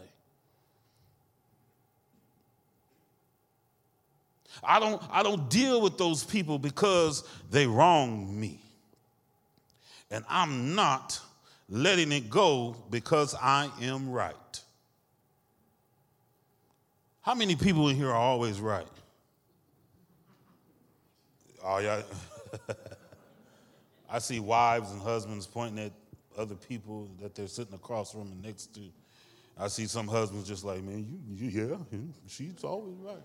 I 4.62 4.78
don't, 4.78 5.02
I 5.10 5.24
don't 5.24 5.50
deal 5.50 5.80
with 5.80 5.98
those 5.98 6.22
people 6.22 6.60
because 6.60 7.24
they 7.50 7.66
wronged 7.66 8.32
me. 8.32 8.60
And 10.08 10.24
I'm 10.28 10.76
not 10.76 11.18
letting 11.68 12.12
it 12.12 12.30
go 12.30 12.76
because 12.88 13.34
I 13.34 13.68
am 13.82 14.08
right. 14.08 14.62
How 17.20 17.34
many 17.34 17.56
people 17.56 17.88
in 17.88 17.96
here 17.96 18.10
are 18.10 18.14
always 18.14 18.60
right? 18.60 18.86
Oh, 21.64 21.78
yeah. 21.78 22.02
I 24.08 24.18
see 24.18 24.40
wives 24.40 24.92
and 24.92 25.00
husbands 25.00 25.46
pointing 25.46 25.86
at 25.86 25.92
other 26.38 26.54
people 26.54 27.08
that 27.20 27.34
they're 27.34 27.48
sitting 27.48 27.74
across 27.74 28.12
from 28.12 28.22
and 28.22 28.42
next 28.42 28.74
to. 28.74 28.80
I 29.58 29.68
see 29.68 29.86
some 29.86 30.06
husbands 30.06 30.46
just 30.46 30.64
like, 30.64 30.82
man, 30.82 31.06
you, 31.28 31.48
you 31.48 31.68
yeah, 31.68 31.98
she's 32.28 32.62
always 32.62 32.96
right. 32.98 33.16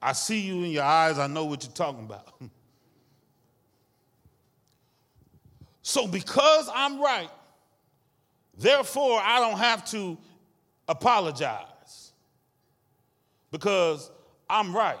I 0.00 0.12
see 0.12 0.40
you 0.40 0.64
in 0.64 0.70
your 0.70 0.84
eyes. 0.84 1.18
I 1.18 1.26
know 1.26 1.44
what 1.44 1.62
you're 1.62 1.72
talking 1.72 2.04
about. 2.04 2.32
so, 5.82 6.06
because 6.06 6.68
I'm 6.74 7.00
right, 7.00 7.30
therefore, 8.56 9.20
I 9.22 9.38
don't 9.40 9.58
have 9.58 9.84
to 9.90 10.18
apologize 10.88 12.12
because 13.50 14.10
I'm 14.48 14.74
right. 14.74 14.98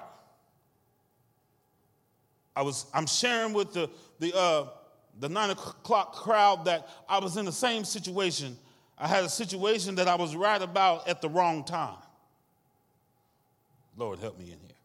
I 2.54 2.62
was, 2.62 2.86
I'm 2.92 3.06
sharing 3.06 3.52
with 3.52 3.72
the, 3.72 3.88
the, 4.18 4.36
uh, 4.36 4.68
the 5.18 5.28
nine 5.28 5.50
o'clock 5.50 6.14
crowd 6.14 6.64
that 6.66 6.88
I 7.08 7.18
was 7.18 7.36
in 7.36 7.44
the 7.44 7.52
same 7.52 7.84
situation. 7.84 8.56
I 8.98 9.08
had 9.08 9.24
a 9.24 9.28
situation 9.28 9.94
that 9.96 10.08
I 10.08 10.14
was 10.14 10.36
right 10.36 10.60
about 10.60 11.08
at 11.08 11.22
the 11.22 11.28
wrong 11.28 11.64
time. 11.64 11.96
Lord, 13.96 14.18
help 14.18 14.38
me 14.38 14.44
in 14.44 14.58
here. 14.58 14.76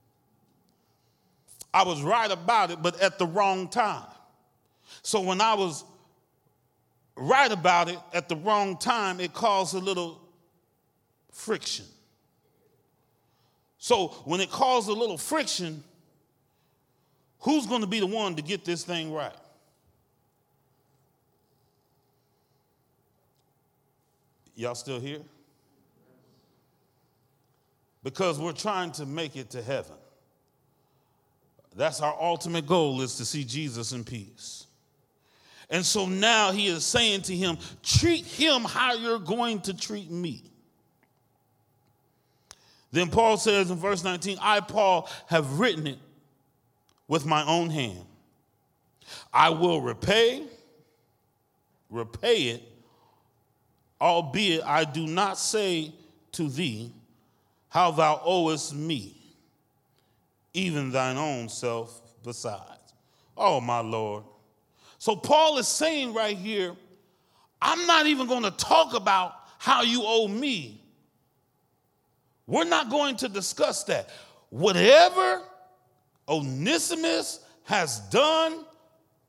I 1.73 1.83
was 1.83 2.01
right 2.01 2.31
about 2.31 2.71
it, 2.71 2.81
but 2.81 2.99
at 3.01 3.19
the 3.19 3.25
wrong 3.25 3.67
time. 3.67 4.07
So 5.01 5.21
when 5.21 5.41
I 5.41 5.53
was 5.53 5.83
right 7.15 7.51
about 7.51 7.89
it 7.89 7.99
at 8.13 8.29
the 8.29 8.35
wrong 8.35 8.77
time, 8.77 9.19
it 9.19 9.33
caused 9.33 9.75
a 9.75 9.79
little 9.79 10.21
friction. 11.31 11.85
So 13.77 14.07
when 14.25 14.41
it 14.41 14.49
caused 14.49 14.89
a 14.89 14.93
little 14.93 15.17
friction, 15.17 15.83
who's 17.39 17.65
going 17.65 17.81
to 17.81 17.87
be 17.87 17.99
the 17.99 18.07
one 18.07 18.35
to 18.35 18.41
get 18.41 18.65
this 18.65 18.83
thing 18.83 19.13
right? 19.13 19.33
Y'all 24.55 24.75
still 24.75 24.99
here? 24.99 25.21
Because 28.03 28.39
we're 28.39 28.53
trying 28.53 28.91
to 28.93 29.05
make 29.05 29.35
it 29.35 29.51
to 29.51 29.61
heaven. 29.61 29.95
That's 31.75 32.01
our 32.01 32.15
ultimate 32.19 32.65
goal 32.65 33.01
is 33.01 33.17
to 33.17 33.25
see 33.25 33.43
Jesus 33.43 33.91
in 33.91 34.03
peace. 34.03 34.65
And 35.69 35.85
so 35.85 36.07
now 36.07 36.51
he 36.51 36.67
is 36.67 36.83
saying 36.83 37.23
to 37.23 37.35
him, 37.35 37.57
treat 37.83 38.25
him 38.25 38.63
how 38.63 38.95
you're 38.95 39.19
going 39.19 39.61
to 39.61 39.77
treat 39.77 40.09
me. 40.09 40.43
Then 42.91 43.09
Paul 43.09 43.37
says 43.37 43.69
in 43.69 43.77
verse 43.77 44.03
19, 44.03 44.37
I, 44.41 44.61
Paul, 44.61 45.09
have 45.27 45.59
written 45.59 45.85
it 45.85 45.99
with 47.07 47.25
my 47.25 47.43
own 47.45 47.69
hand. 47.69 48.05
I 49.33 49.49
will 49.49 49.81
repay, 49.81 50.43
repay 51.89 52.43
it, 52.43 52.63
albeit 54.01 54.63
I 54.63 54.83
do 54.83 55.07
not 55.07 55.37
say 55.37 55.93
to 56.33 56.49
thee 56.49 56.91
how 57.69 57.91
thou 57.91 58.21
owest 58.23 58.75
me 58.75 59.17
even 60.57 60.91
thine 60.91 61.17
own 61.17 61.47
self 61.47 62.01
besides. 62.23 62.63
Oh, 63.37 63.61
my 63.61 63.79
Lord, 63.79 64.23
So 64.97 65.15
Paul 65.15 65.59
is 65.59 65.67
saying 65.67 66.13
right 66.13 66.35
here, 66.35 66.75
I'm 67.61 67.85
not 67.85 68.07
even 68.07 68.27
going 68.27 68.43
to 68.43 68.51
talk 68.51 68.95
about 68.95 69.35
how 69.59 69.83
you 69.83 70.01
owe 70.03 70.27
me. 70.27 70.83
We're 72.47 72.63
not 72.63 72.89
going 72.89 73.17
to 73.17 73.29
discuss 73.29 73.83
that. 73.85 74.09
Whatever 74.49 75.43
Onesimus 76.27 77.39
has 77.63 77.99
done, 78.09 78.65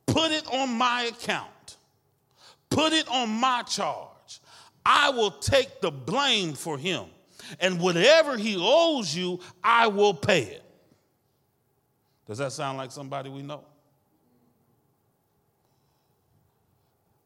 put 0.06 0.30
it 0.30 0.46
on 0.52 0.70
my 0.70 1.04
account, 1.04 1.76
put 2.70 2.92
it 2.92 3.08
on 3.08 3.28
my 3.28 3.62
charge. 3.62 4.40
I 4.84 5.10
will 5.10 5.30
take 5.30 5.80
the 5.80 5.90
blame 5.90 6.54
for 6.54 6.78
him. 6.78 7.06
And 7.60 7.80
whatever 7.80 8.36
he 8.36 8.56
owes 8.58 9.14
you, 9.14 9.40
I 9.62 9.86
will 9.86 10.14
pay 10.14 10.42
it. 10.42 10.64
Does 12.26 12.38
that 12.38 12.52
sound 12.52 12.78
like 12.78 12.90
somebody 12.90 13.30
we 13.30 13.42
know? 13.42 13.64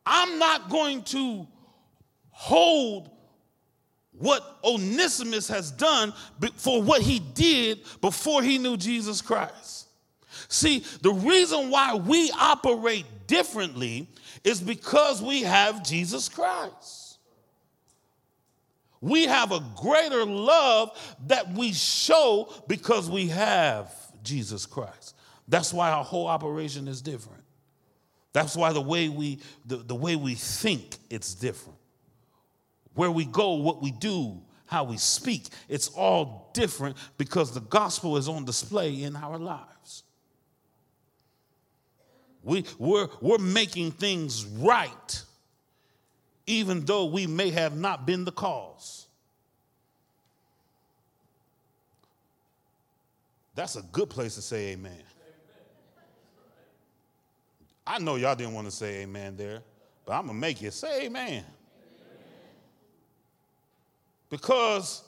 I'm 0.07 0.39
not 0.39 0.69
going 0.69 1.03
to 1.05 1.47
hold 2.31 3.11
what 4.23 4.59
Onesimus 4.63 5.49
has 5.49 5.73
done 5.73 6.15
for 6.55 6.81
what 6.81 7.03
he 7.03 7.19
did 7.19 7.81
before 8.01 8.41
he 8.41 8.57
knew 8.57 8.77
Jesus 8.77 9.21
Christ. 9.21 9.89
See, 10.49 10.85
the 11.01 11.13
reason 11.13 11.71
why 11.71 11.97
we 11.97 12.31
operate 12.31 13.05
differently 13.27 14.09
is 14.45 14.61
because 14.61 15.21
we 15.21 15.43
have 15.43 15.85
Jesus 15.85 16.29
Christ. 16.29 17.19
We 19.01 19.25
have 19.25 19.51
a 19.51 19.61
greater 19.77 20.25
love 20.25 21.17
that 21.27 21.53
we 21.53 21.73
show 21.73 22.49
because 22.69 23.11
we 23.11 23.27
have 23.27 23.93
Jesus 24.23 24.67
Christ. 24.67 25.17
That's 25.49 25.73
why 25.73 25.91
our 25.91 26.05
whole 26.05 26.29
operation 26.29 26.87
is 26.87 27.03
different. 27.03 27.43
That's 28.33 28.55
why 28.55 28.73
the 28.73 28.81
way 28.81 29.09
we 29.09 29.41
the, 29.67 29.79
the 29.79 29.97
way 29.97 30.15
we 30.15 30.37
think 30.37 30.97
it's 31.11 31.35
different. 31.35 31.79
Where 32.95 33.11
we 33.11 33.25
go, 33.25 33.55
what 33.55 33.83
we 33.83 33.91
do, 33.91 34.41
how 34.67 34.85
we 34.85 34.97
speak, 34.97 35.49
it's 35.69 35.89
all 35.89 36.51
different 36.55 36.97
because 37.19 37.53
the 37.53 37.61
gospel 37.61 38.17
is 38.17 38.29
on 38.29 38.45
display 38.45 39.03
in 39.03 39.17
our 39.17 39.39
lives. 39.39 40.03
We, 42.43 42.65
we're, 42.79 43.09
we're 43.21 43.39
making 43.39 43.93
things 43.93 44.45
right, 44.45 45.23
even 46.47 46.85
though 46.85 47.05
we 47.05 47.27
may 47.27 47.51
have 47.51 47.77
not 47.77 48.07
been 48.07 48.25
the 48.25 48.33
cause. 48.33 49.07
That's 53.55 53.77
a 53.77 53.83
good 53.83 54.11
place 54.11 54.35
to 54.37 54.43
say 54.43 54.71
amen. 54.71 55.03
I 57.87 57.99
know 57.99 58.17
y'all 58.17 58.35
didn't 58.35 58.55
want 58.55 58.69
to 58.69 58.71
say 58.71 59.03
amen 59.03 59.37
there, 59.37 59.63
but 60.07 60.15
I'm 60.15 60.27
going 60.27 60.37
to 60.37 60.41
make 60.41 60.63
you 60.63 60.71
say 60.71 61.07
amen. 61.07 61.45
Because 64.33 65.05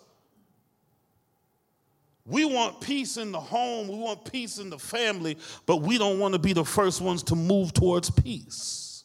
we 2.26 2.44
want 2.44 2.82
peace 2.82 3.16
in 3.16 3.32
the 3.32 3.40
home, 3.40 3.88
we 3.88 3.96
want 3.96 4.30
peace 4.30 4.58
in 4.58 4.68
the 4.68 4.78
family, 4.78 5.38
but 5.64 5.78
we 5.78 5.96
don't 5.96 6.18
want 6.18 6.34
to 6.34 6.38
be 6.38 6.52
the 6.52 6.64
first 6.64 7.00
ones 7.00 7.22
to 7.22 7.34
move 7.34 7.72
towards 7.72 8.10
peace. 8.10 9.04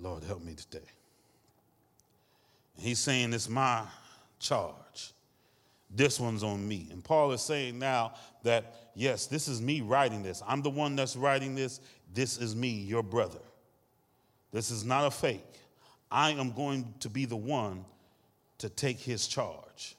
Lord, 0.00 0.24
help 0.24 0.42
me 0.42 0.56
today. 0.56 0.86
He's 2.76 2.98
saying 2.98 3.32
it's 3.32 3.48
my 3.48 3.84
charge. 4.40 5.12
This 5.88 6.18
one's 6.18 6.42
on 6.42 6.66
me. 6.66 6.88
And 6.90 7.04
Paul 7.04 7.30
is 7.30 7.42
saying 7.42 7.78
now 7.78 8.14
that, 8.42 8.90
yes, 8.96 9.26
this 9.26 9.46
is 9.46 9.62
me 9.62 9.82
writing 9.82 10.24
this. 10.24 10.42
I'm 10.48 10.62
the 10.62 10.70
one 10.70 10.96
that's 10.96 11.14
writing 11.14 11.54
this. 11.54 11.78
This 12.12 12.38
is 12.38 12.56
me, 12.56 12.70
your 12.70 13.04
brother. 13.04 13.38
This 14.50 14.72
is 14.72 14.84
not 14.84 15.06
a 15.06 15.12
fake. 15.12 15.44
I 16.10 16.30
am 16.32 16.52
going 16.52 16.94
to 17.00 17.08
be 17.08 17.24
the 17.24 17.36
one 17.36 17.84
to 18.58 18.68
take 18.68 18.98
his 18.98 19.26
charge. 19.26 19.96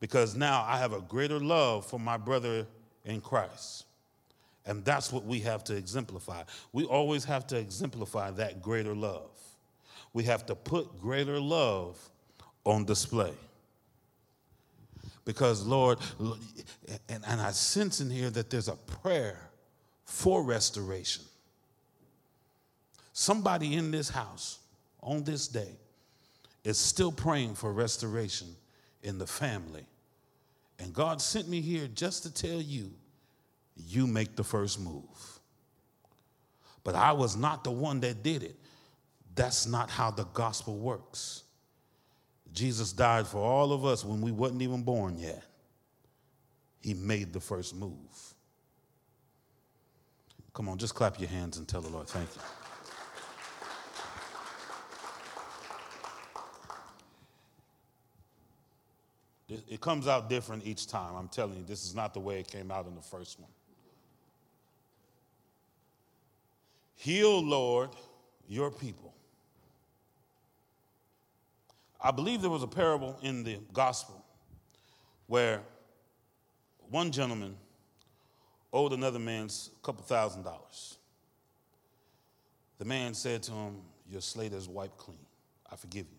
Because 0.00 0.36
now 0.36 0.64
I 0.66 0.78
have 0.78 0.92
a 0.92 1.00
greater 1.00 1.40
love 1.40 1.86
for 1.86 1.98
my 1.98 2.16
brother 2.16 2.66
in 3.04 3.20
Christ. 3.20 3.84
And 4.64 4.84
that's 4.84 5.12
what 5.12 5.24
we 5.24 5.40
have 5.40 5.64
to 5.64 5.74
exemplify. 5.74 6.42
We 6.72 6.84
always 6.84 7.24
have 7.24 7.46
to 7.48 7.56
exemplify 7.56 8.30
that 8.32 8.62
greater 8.62 8.94
love. 8.94 9.30
We 10.12 10.24
have 10.24 10.46
to 10.46 10.54
put 10.54 11.00
greater 11.00 11.40
love 11.40 11.98
on 12.64 12.84
display. 12.84 13.32
Because, 15.24 15.62
Lord, 15.66 15.98
and, 17.08 17.40
I 17.40 17.50
sense 17.50 18.00
in 18.00 18.10
here 18.10 18.30
that 18.30 18.50
there's 18.50 18.68
a 18.68 18.76
prayer 18.76 19.38
for 20.04 20.42
restoration. 20.42 21.24
Somebody 23.20 23.74
in 23.74 23.90
this 23.90 24.08
house 24.08 24.60
on 25.02 25.24
this 25.24 25.48
day 25.48 25.72
is 26.62 26.78
still 26.78 27.10
praying 27.10 27.56
for 27.56 27.72
restoration 27.72 28.46
in 29.02 29.18
the 29.18 29.26
family. 29.26 29.84
And 30.78 30.94
God 30.94 31.20
sent 31.20 31.48
me 31.48 31.60
here 31.60 31.88
just 31.92 32.22
to 32.22 32.32
tell 32.32 32.60
you, 32.60 32.92
you 33.74 34.06
make 34.06 34.36
the 34.36 34.44
first 34.44 34.78
move. 34.78 35.40
But 36.84 36.94
I 36.94 37.10
was 37.10 37.36
not 37.36 37.64
the 37.64 37.72
one 37.72 37.98
that 38.02 38.22
did 38.22 38.44
it. 38.44 38.54
That's 39.34 39.66
not 39.66 39.90
how 39.90 40.12
the 40.12 40.26
gospel 40.26 40.78
works. 40.78 41.42
Jesus 42.52 42.92
died 42.92 43.26
for 43.26 43.38
all 43.38 43.72
of 43.72 43.84
us 43.84 44.04
when 44.04 44.20
we 44.20 44.30
wasn't 44.30 44.62
even 44.62 44.84
born 44.84 45.18
yet. 45.18 45.42
He 46.82 46.94
made 46.94 47.32
the 47.32 47.40
first 47.40 47.74
move. 47.74 47.96
Come 50.54 50.68
on, 50.68 50.78
just 50.78 50.94
clap 50.94 51.18
your 51.18 51.28
hands 51.28 51.58
and 51.58 51.66
tell 51.66 51.80
the 51.80 51.88
Lord, 51.88 52.06
thank 52.06 52.28
you. 52.36 52.42
It 59.48 59.80
comes 59.80 60.06
out 60.06 60.28
different 60.28 60.66
each 60.66 60.86
time. 60.86 61.14
I'm 61.16 61.28
telling 61.28 61.56
you, 61.56 61.64
this 61.64 61.84
is 61.84 61.94
not 61.94 62.12
the 62.12 62.20
way 62.20 62.40
it 62.40 62.48
came 62.48 62.70
out 62.70 62.86
in 62.86 62.94
the 62.94 63.02
first 63.02 63.40
one. 63.40 63.50
Heal, 66.96 67.42
Lord, 67.42 67.90
your 68.46 68.70
people. 68.70 69.14
I 72.00 72.10
believe 72.10 72.42
there 72.42 72.50
was 72.50 72.62
a 72.62 72.68
parable 72.68 73.18
in 73.22 73.42
the 73.42 73.58
gospel 73.72 74.24
where 75.26 75.62
one 76.90 77.10
gentleman 77.10 77.56
owed 78.72 78.92
another 78.92 79.18
man 79.18 79.46
a 79.46 79.84
couple 79.84 80.02
thousand 80.04 80.42
dollars. 80.42 80.98
The 82.78 82.84
man 82.84 83.14
said 83.14 83.42
to 83.44 83.52
him, 83.52 83.76
Your 84.10 84.20
slate 84.20 84.52
is 84.52 84.68
wiped 84.68 84.98
clean. 84.98 85.18
I 85.70 85.76
forgive 85.76 86.06
you. 86.10 86.17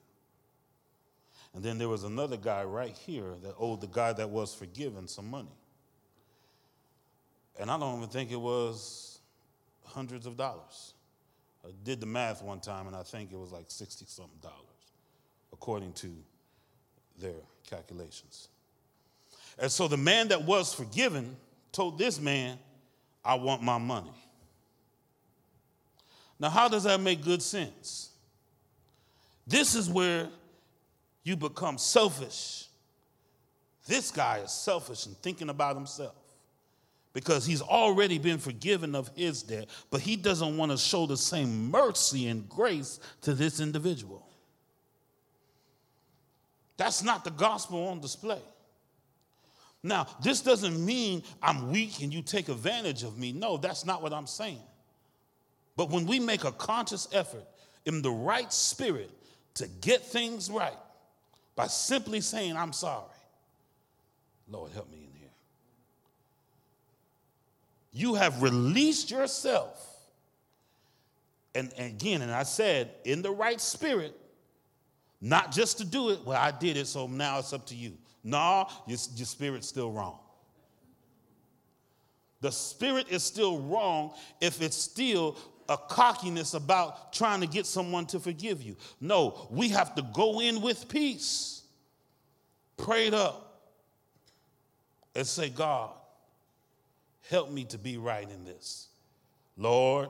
And 1.59 1.65
then 1.65 1.77
there 1.77 1.89
was 1.89 2.05
another 2.05 2.37
guy 2.37 2.63
right 2.63 2.95
here 3.05 3.33
that 3.43 3.53
owed 3.59 3.81
the 3.81 3.87
guy 3.87 4.13
that 4.13 4.29
was 4.29 4.55
forgiven 4.55 5.09
some 5.09 5.29
money. 5.29 5.51
And 7.59 7.69
I 7.69 7.77
don't 7.77 7.97
even 7.97 8.07
think 8.07 8.31
it 8.31 8.39
was 8.39 9.19
hundreds 9.83 10.25
of 10.25 10.37
dollars. 10.37 10.93
I 11.65 11.71
did 11.83 11.99
the 11.99 12.05
math 12.05 12.41
one 12.41 12.61
time 12.61 12.87
and 12.87 12.95
I 12.95 13.03
think 13.03 13.33
it 13.33 13.37
was 13.37 13.51
like 13.51 13.65
60 13.67 14.05
something 14.07 14.39
dollars 14.41 14.55
according 15.51 15.91
to 15.95 16.07
their 17.19 17.41
calculations. 17.69 18.47
And 19.57 19.69
so 19.69 19.89
the 19.89 19.97
man 19.97 20.29
that 20.29 20.41
was 20.41 20.73
forgiven 20.73 21.35
told 21.73 21.97
this 21.97 22.21
man, 22.21 22.57
I 23.25 23.35
want 23.35 23.63
my 23.63 23.77
money. 23.77 24.13
Now, 26.39 26.51
how 26.51 26.69
does 26.69 26.85
that 26.85 27.01
make 27.01 27.21
good 27.21 27.41
sense? 27.41 28.11
This 29.45 29.75
is 29.75 29.89
where 29.89 30.29
you 31.23 31.35
become 31.35 31.77
selfish. 31.77 32.67
This 33.85 34.11
guy 34.11 34.39
is 34.39 34.51
selfish 34.51 35.05
and 35.05 35.17
thinking 35.17 35.49
about 35.49 35.75
himself 35.75 36.15
because 37.13 37.45
he's 37.45 37.61
already 37.61 38.17
been 38.17 38.37
forgiven 38.37 38.95
of 38.95 39.09
his 39.15 39.41
debt, 39.43 39.67
but 39.89 40.01
he 40.01 40.15
doesn't 40.15 40.57
want 40.57 40.71
to 40.71 40.77
show 40.77 41.05
the 41.05 41.17
same 41.17 41.69
mercy 41.71 42.27
and 42.27 42.47
grace 42.47 42.99
to 43.21 43.33
this 43.33 43.59
individual. 43.59 44.25
That's 46.77 47.03
not 47.03 47.23
the 47.23 47.31
gospel 47.31 47.87
on 47.87 47.99
display. 47.99 48.41
Now, 49.81 50.07
this 50.21 50.41
doesn't 50.41 50.85
mean 50.85 51.23
I'm 51.41 51.71
weak 51.71 52.01
and 52.01 52.13
you 52.13 52.21
take 52.21 52.47
advantage 52.47 53.03
of 53.03 53.17
me. 53.17 53.31
No, 53.31 53.57
that's 53.57 53.85
not 53.85 54.01
what 54.01 54.13
I'm 54.13 54.27
saying. 54.27 54.61
But 55.75 55.89
when 55.89 56.05
we 56.05 56.19
make 56.19 56.43
a 56.43 56.51
conscious 56.51 57.07
effort 57.11 57.45
in 57.85 58.01
the 58.01 58.11
right 58.11 58.51
spirit 58.51 59.09
to 59.55 59.67
get 59.81 60.05
things 60.05 60.49
right 60.51 60.77
by 61.59 61.67
simply 61.67 62.21
saying, 62.21 62.55
I'm 62.55 62.71
sorry, 62.71 63.03
Lord, 64.49 64.71
help 64.71 64.89
me 64.89 64.99
in 64.99 65.19
here. 65.19 65.29
You 67.91 68.15
have 68.15 68.41
released 68.41 69.11
yourself. 69.11 69.85
And, 71.53 71.73
and 71.77 71.87
again, 71.87 72.21
and 72.21 72.31
I 72.31 72.43
said, 72.43 72.91
in 73.03 73.21
the 73.21 73.31
right 73.31 73.59
spirit, 73.59 74.17
not 75.19 75.51
just 75.51 75.79
to 75.79 75.85
do 75.85 76.11
it, 76.11 76.19
well, 76.23 76.41
I 76.41 76.51
did 76.51 76.77
it, 76.77 76.87
so 76.87 77.07
now 77.07 77.39
it's 77.39 77.51
up 77.51 77.65
to 77.65 77.75
you. 77.75 77.97
No, 78.23 78.65
your, 78.87 78.97
your 79.17 79.25
spirit's 79.25 79.67
still 79.67 79.91
wrong. 79.91 80.17
The 82.39 82.53
spirit 82.53 83.07
is 83.09 83.21
still 83.21 83.59
wrong 83.59 84.13
if 84.39 84.61
it's 84.61 84.77
still 84.77 85.35
a 85.69 85.77
cockiness 85.77 86.55
about 86.55 87.13
trying 87.13 87.41
to 87.41 87.47
get 87.47 87.65
someone 87.65 88.05
to 88.07 88.19
forgive 88.19 88.61
you. 88.61 88.75
No, 88.99 89.47
we 89.51 89.69
have 89.69 89.95
to 89.95 90.01
go 90.01 90.41
in 90.41 90.61
with 90.61 90.89
peace, 90.89 91.61
prayed 92.75 93.13
up, 93.13 93.61
and 95.15 95.25
say, 95.25 95.49
God, 95.49 95.91
help 97.29 97.51
me 97.51 97.65
to 97.65 97.77
be 97.77 97.97
right 97.97 98.29
in 98.29 98.43
this. 98.43 98.87
Lord, 99.57 100.09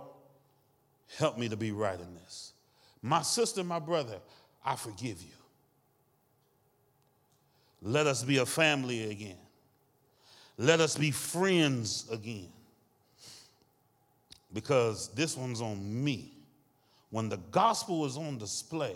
help 1.17 1.37
me 1.37 1.49
to 1.49 1.57
be 1.57 1.71
right 1.71 1.99
in 1.99 2.13
this. 2.15 2.53
My 3.01 3.21
sister, 3.21 3.63
my 3.63 3.79
brother, 3.79 4.19
I 4.63 4.75
forgive 4.75 5.21
you. 5.21 5.29
Let 7.81 8.07
us 8.07 8.23
be 8.23 8.37
a 8.37 8.45
family 8.45 9.11
again. 9.11 9.37
Let 10.57 10.79
us 10.81 10.97
be 10.97 11.11
friends 11.11 12.05
again. 12.11 12.49
Because 14.53 15.09
this 15.09 15.37
one's 15.37 15.61
on 15.61 16.03
me. 16.03 16.33
When 17.11 17.29
the 17.29 17.37
gospel 17.37 18.05
is 18.05 18.17
on 18.17 18.37
display, 18.37 18.95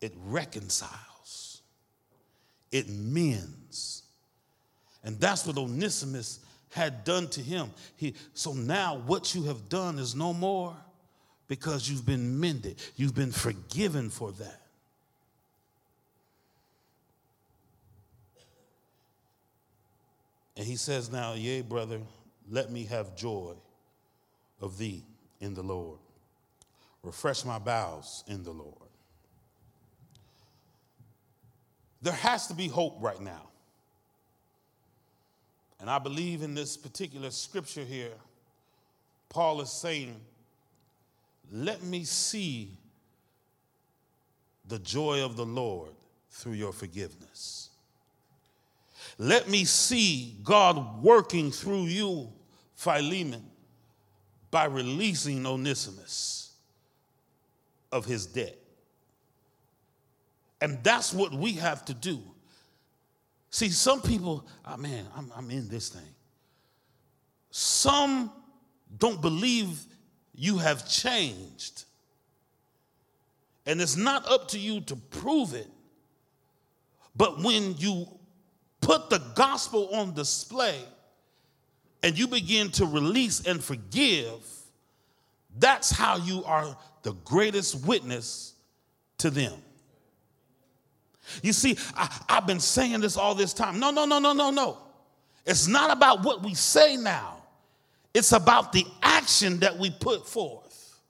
it 0.00 0.12
reconciles, 0.26 1.62
it 2.70 2.88
mends. 2.88 4.02
And 5.04 5.18
that's 5.20 5.46
what 5.46 5.58
Onesimus 5.58 6.40
had 6.70 7.04
done 7.04 7.28
to 7.28 7.40
him. 7.40 7.70
He, 7.96 8.14
so 8.34 8.52
now 8.52 9.02
what 9.06 9.34
you 9.34 9.44
have 9.44 9.68
done 9.68 9.98
is 9.98 10.14
no 10.14 10.32
more 10.32 10.74
because 11.48 11.88
you've 11.88 12.06
been 12.06 12.40
mended, 12.40 12.76
you've 12.96 13.14
been 13.14 13.32
forgiven 13.32 14.08
for 14.08 14.32
that. 14.32 14.60
And 20.56 20.66
he 20.66 20.76
says, 20.76 21.10
Now, 21.10 21.34
yea, 21.34 21.62
brother, 21.62 22.00
let 22.50 22.70
me 22.70 22.84
have 22.84 23.16
joy 23.16 23.54
of 24.60 24.78
thee 24.78 25.04
in 25.40 25.54
the 25.54 25.62
Lord. 25.62 25.98
Refresh 27.02 27.44
my 27.44 27.58
bowels 27.58 28.24
in 28.28 28.44
the 28.44 28.52
Lord. 28.52 28.76
There 32.00 32.12
has 32.12 32.46
to 32.48 32.54
be 32.54 32.68
hope 32.68 32.96
right 33.00 33.20
now. 33.20 33.48
And 35.80 35.90
I 35.90 35.98
believe 35.98 36.42
in 36.42 36.54
this 36.54 36.76
particular 36.76 37.30
scripture 37.30 37.84
here, 37.84 38.12
Paul 39.28 39.60
is 39.60 39.70
saying, 39.70 40.14
Let 41.50 41.82
me 41.82 42.04
see 42.04 42.76
the 44.68 44.78
joy 44.78 45.24
of 45.24 45.36
the 45.36 45.44
Lord 45.44 45.90
through 46.30 46.52
your 46.52 46.72
forgiveness. 46.72 47.70
Let 49.18 49.48
me 49.48 49.64
see 49.64 50.36
God 50.42 51.02
working 51.02 51.50
through 51.50 51.84
you, 51.84 52.32
Philemon, 52.74 53.44
by 54.50 54.64
releasing 54.64 55.46
Onesimus 55.46 56.52
of 57.90 58.04
his 58.04 58.26
debt. 58.26 58.58
And 60.60 60.82
that's 60.82 61.12
what 61.12 61.32
we 61.32 61.52
have 61.54 61.84
to 61.86 61.94
do. 61.94 62.20
See, 63.50 63.68
some 63.68 64.00
people, 64.00 64.46
oh 64.64 64.76
man, 64.76 65.06
I'm, 65.14 65.32
I'm 65.36 65.50
in 65.50 65.68
this 65.68 65.90
thing. 65.90 66.14
Some 67.50 68.32
don't 68.98 69.20
believe 69.20 69.78
you 70.34 70.58
have 70.58 70.88
changed. 70.88 71.84
And 73.66 73.80
it's 73.80 73.96
not 73.96 74.26
up 74.26 74.48
to 74.48 74.58
you 74.58 74.80
to 74.82 74.96
prove 74.96 75.54
it. 75.54 75.68
But 77.14 77.42
when 77.42 77.76
you 77.76 78.08
put 78.82 79.08
the 79.08 79.18
gospel 79.34 79.88
on 79.94 80.12
display 80.12 80.78
and 82.02 82.18
you 82.18 82.26
begin 82.26 82.70
to 82.72 82.84
release 82.84 83.46
and 83.46 83.62
forgive, 83.62 84.40
that's 85.58 85.90
how 85.90 86.18
you 86.18 86.44
are 86.44 86.76
the 87.02 87.12
greatest 87.24 87.86
witness 87.86 88.54
to 89.18 89.30
them. 89.30 89.54
You 91.42 91.52
see, 91.52 91.78
I, 91.96 92.10
have 92.28 92.46
been 92.46 92.60
saying 92.60 93.00
this 93.00 93.16
all 93.16 93.34
this 93.34 93.54
time. 93.54 93.78
No, 93.78 93.90
no, 93.90 94.04
no, 94.04 94.18
no, 94.18 94.32
no, 94.32 94.50
no. 94.50 94.78
It's 95.46 95.68
not 95.68 95.90
about 95.90 96.24
what 96.24 96.42
we 96.42 96.54
say 96.54 96.96
now, 96.96 97.38
it's 98.12 98.32
about 98.32 98.72
the 98.72 98.84
action 99.02 99.60
that 99.60 99.78
we 99.78 99.90
put 99.90 100.26
forth. 100.28 101.00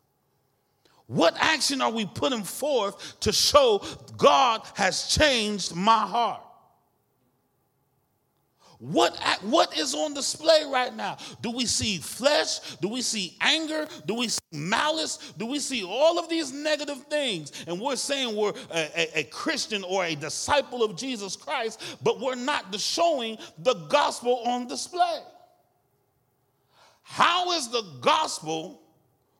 What 1.06 1.34
action 1.38 1.82
are 1.82 1.90
we 1.90 2.06
putting 2.06 2.44
forth 2.44 3.20
to 3.20 3.32
show 3.32 3.84
God 4.16 4.62
has 4.74 5.08
changed 5.08 5.74
my 5.74 5.98
heart? 6.06 6.42
What, 8.82 9.16
what 9.42 9.78
is 9.78 9.94
on 9.94 10.12
display 10.12 10.64
right 10.68 10.92
now? 10.92 11.16
Do 11.40 11.52
we 11.52 11.66
see 11.66 11.98
flesh? 11.98 12.58
Do 12.78 12.88
we 12.88 13.00
see 13.00 13.36
anger? 13.40 13.86
Do 14.06 14.14
we 14.14 14.26
see 14.26 14.40
malice? 14.50 15.32
Do 15.38 15.46
we 15.46 15.60
see 15.60 15.84
all 15.84 16.18
of 16.18 16.28
these 16.28 16.52
negative 16.52 17.04
things? 17.04 17.52
And 17.68 17.80
we're 17.80 17.94
saying 17.94 18.34
we're 18.34 18.52
a, 18.72 18.90
a, 18.96 19.20
a 19.20 19.24
Christian 19.24 19.84
or 19.84 20.04
a 20.04 20.16
disciple 20.16 20.82
of 20.82 20.96
Jesus 20.96 21.36
Christ, 21.36 21.80
but 22.02 22.20
we're 22.20 22.34
not 22.34 22.74
showing 22.80 23.38
the 23.56 23.74
gospel 23.88 24.42
on 24.46 24.66
display. 24.66 25.20
How 27.04 27.52
is 27.52 27.68
the 27.68 27.84
gospel 28.00 28.82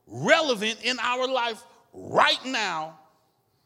relevant 0.06 0.78
in 0.84 1.00
our 1.00 1.26
life 1.26 1.64
right 1.92 2.44
now 2.44 2.96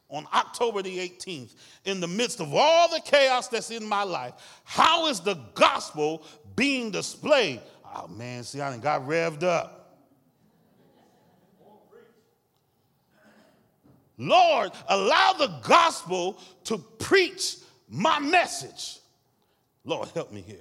on 0.08 0.26
October 0.32 0.82
the 0.82 0.98
18th, 0.98 1.54
in 1.84 2.00
the 2.00 2.06
midst 2.06 2.40
of 2.40 2.54
all 2.54 2.88
the 2.88 3.00
chaos 3.00 3.48
that's 3.48 3.70
in 3.70 3.84
my 3.84 4.04
life, 4.04 4.34
how 4.64 5.08
is 5.08 5.20
the 5.20 5.34
gospel 5.54 6.24
being 6.54 6.90
displayed? 6.90 7.60
Oh 7.84 8.06
man, 8.08 8.44
see, 8.44 8.60
I 8.60 8.76
got 8.78 9.02
revved 9.02 9.42
up. 9.42 9.76
Lord, 14.18 14.70
allow 14.88 15.34
the 15.34 15.58
gospel 15.62 16.40
to 16.64 16.78
preach 16.78 17.56
my 17.88 18.18
message. 18.18 18.98
Lord, 19.84 20.08
help 20.10 20.32
me 20.32 20.40
here. 20.40 20.56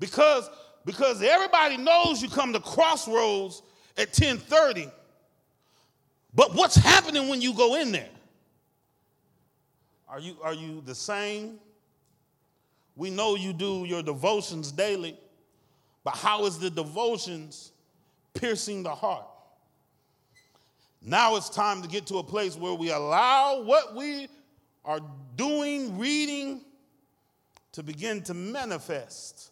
Because, 0.00 0.48
because 0.84 1.22
everybody 1.22 1.76
knows 1.76 2.22
you 2.22 2.28
come 2.28 2.52
to 2.54 2.60
crossroads 2.60 3.62
at 3.96 4.08
1030 4.08 4.90
but 6.34 6.54
what's 6.54 6.76
happening 6.76 7.28
when 7.28 7.40
you 7.40 7.54
go 7.54 7.76
in 7.76 7.92
there? 7.92 8.08
Are 10.08 10.20
you, 10.20 10.36
are 10.42 10.54
you 10.54 10.82
the 10.84 10.94
same? 10.94 11.58
We 12.96 13.10
know 13.10 13.34
you 13.34 13.52
do 13.52 13.84
your 13.86 14.02
devotions 14.02 14.70
daily, 14.70 15.16
but 16.04 16.14
how 16.14 16.44
is 16.44 16.58
the 16.58 16.70
devotions 16.70 17.72
piercing 18.34 18.82
the 18.82 18.94
heart? 18.94 19.26
Now 21.00 21.36
it's 21.36 21.48
time 21.48 21.82
to 21.82 21.88
get 21.88 22.06
to 22.08 22.18
a 22.18 22.22
place 22.22 22.56
where 22.56 22.74
we 22.74 22.90
allow 22.90 23.62
what 23.62 23.96
we 23.96 24.28
are 24.84 25.00
doing, 25.36 25.98
reading, 25.98 26.60
to 27.72 27.82
begin 27.82 28.22
to 28.22 28.34
manifest 28.34 29.50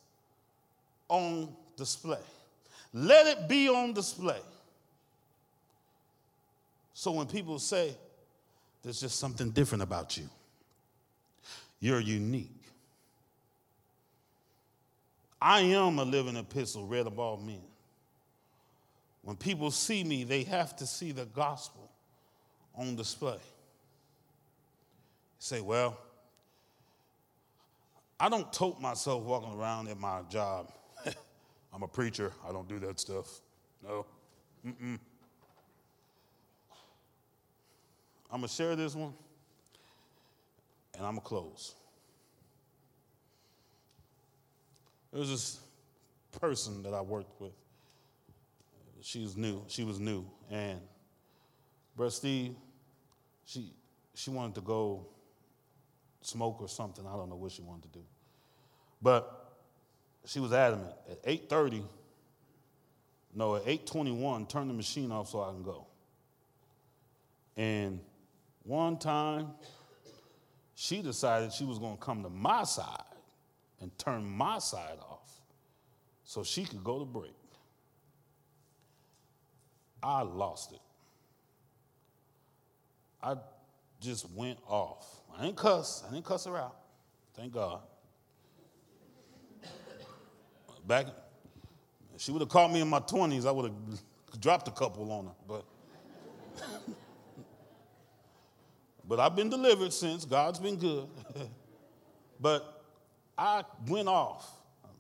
on 1.09 1.49
display. 1.77 2.21
Let 2.93 3.27
it 3.27 3.49
be 3.49 3.69
on 3.69 3.95
display. 3.95 4.41
So 7.01 7.13
when 7.13 7.27
people 7.27 7.59
say, 7.59 7.97
there's 8.83 9.01
just 9.01 9.19
something 9.19 9.53
different 9.53 9.81
about 9.83 10.19
you, 10.19 10.29
you're 11.81 11.99
unique. 11.99 12.63
I 15.41 15.61
am 15.61 15.99
a 15.99 16.05
living 16.05 16.37
epistle 16.37 16.85
read 16.85 17.07
of 17.07 17.19
all 17.19 17.39
men. 17.39 17.63
When 19.23 19.35
people 19.35 19.71
see 19.71 20.05
me, 20.05 20.25
they 20.25 20.43
have 20.43 20.77
to 20.77 20.87
see 20.87 21.11
the 21.11 21.25
gospel 21.25 21.91
on 22.77 22.97
display. 22.97 23.39
say, 25.39 25.63
well, 25.63 25.97
I 28.21 28.29
don't 28.29 28.53
tote 28.53 28.79
myself 28.79 29.23
walking 29.23 29.55
around 29.55 29.89
at 29.89 29.99
my 29.99 30.21
job. 30.29 30.71
I'm 31.73 31.83
a 31.83 31.89
preacher. 31.89 32.31
I 32.47 32.53
don't 32.53 32.69
do 32.69 32.79
that 32.81 33.01
stuff. 33.01 33.41
No. 33.83 34.05
Mm-mm. 34.67 34.99
I'm 38.33 38.41
going 38.41 38.49
to 38.49 38.55
share 38.55 38.77
this 38.77 38.95
one 38.95 39.13
and 40.95 41.05
I'm 41.05 41.15
going 41.15 41.23
to 41.23 41.27
close. 41.27 41.75
There 45.11 45.21
was 45.21 45.31
this 45.31 45.61
person 46.41 46.83
that 46.85 46.95
I 46.95 47.01
worked 47.01 47.41
with. 47.41 47.53
She 49.03 49.23
was 49.23 49.37
new. 49.37 49.65
She 49.67 49.83
was 49.83 49.99
new. 49.99 50.25
And 50.51 50.81
Brother 51.97 52.11
Steve, 52.11 52.55
she, 53.45 53.73
she 54.15 54.31
wanted 54.31 54.55
to 54.57 54.61
go 54.61 55.07
smoke 56.23 56.59
or 56.61 56.69
something. 56.69 57.07
I 57.07 57.17
don't 57.17 57.29
know 57.29 57.37
what 57.37 57.51
she 57.51 57.63
wanted 57.63 57.93
to 57.93 57.99
do. 57.99 58.05
But 59.03 59.55
she 60.27 60.39
was 60.39 60.53
adamant. 60.53 60.95
At 61.11 61.25
8.30, 61.25 61.83
no, 63.35 63.57
at 63.57 63.65
8.21, 63.65 64.49
turn 64.49 64.69
the 64.69 64.75
machine 64.75 65.11
off 65.11 65.31
so 65.31 65.43
I 65.43 65.51
can 65.51 65.63
go. 65.63 65.87
And 67.57 68.01
one 68.71 68.99
time, 68.99 69.49
she 70.77 71.03
decided 71.03 71.53
she 71.53 71.65
was 71.65 71.79
going 71.79 71.97
to 71.97 72.03
come 72.03 72.23
to 72.23 72.31
my 72.31 72.63
side 72.63 73.03
and 73.81 73.97
turn 73.99 74.25
my 74.25 74.61
side 74.61 74.99
off 75.01 75.41
so 76.25 76.45
she 76.45 76.65
could 76.65 76.85
go 76.85 77.01
to 77.01 77.05
break. 77.05 77.35
I 80.03 80.23
lost 80.23 80.73
it. 80.73 80.79
I 83.23 83.35
just 84.01 84.31
went 84.31 84.59
off. 84.67 85.21
I 85.37 85.45
didn't 85.45 85.57
cuss. 85.57 86.05
I 86.09 86.15
didn't 86.15 86.25
cuss 86.25 86.47
her 86.47 86.57
out. 86.57 86.77
Thank 87.35 87.53
God. 87.53 87.81
Back, 90.87 91.07
she 92.17 92.31
would 92.33 92.41
have 92.41 92.49
caught 92.49 92.73
me 92.73 92.81
in 92.81 92.89
my 92.89 93.01
20s, 93.01 93.47
I 93.47 93.51
would 93.51 93.71
have 93.71 94.41
dropped 94.41 94.69
a 94.69 94.71
couple 94.71 95.11
on 95.11 95.27
her. 95.27 95.33
But, 95.47 95.65
but 99.11 99.19
I've 99.19 99.35
been 99.35 99.51
delivered 99.51 99.93
since. 99.93 100.25
God's 100.25 100.61
been 100.61 100.77
good. 100.77 101.09
but 102.41 102.85
I 103.37 103.65
went 103.89 104.07
off. 104.07 104.49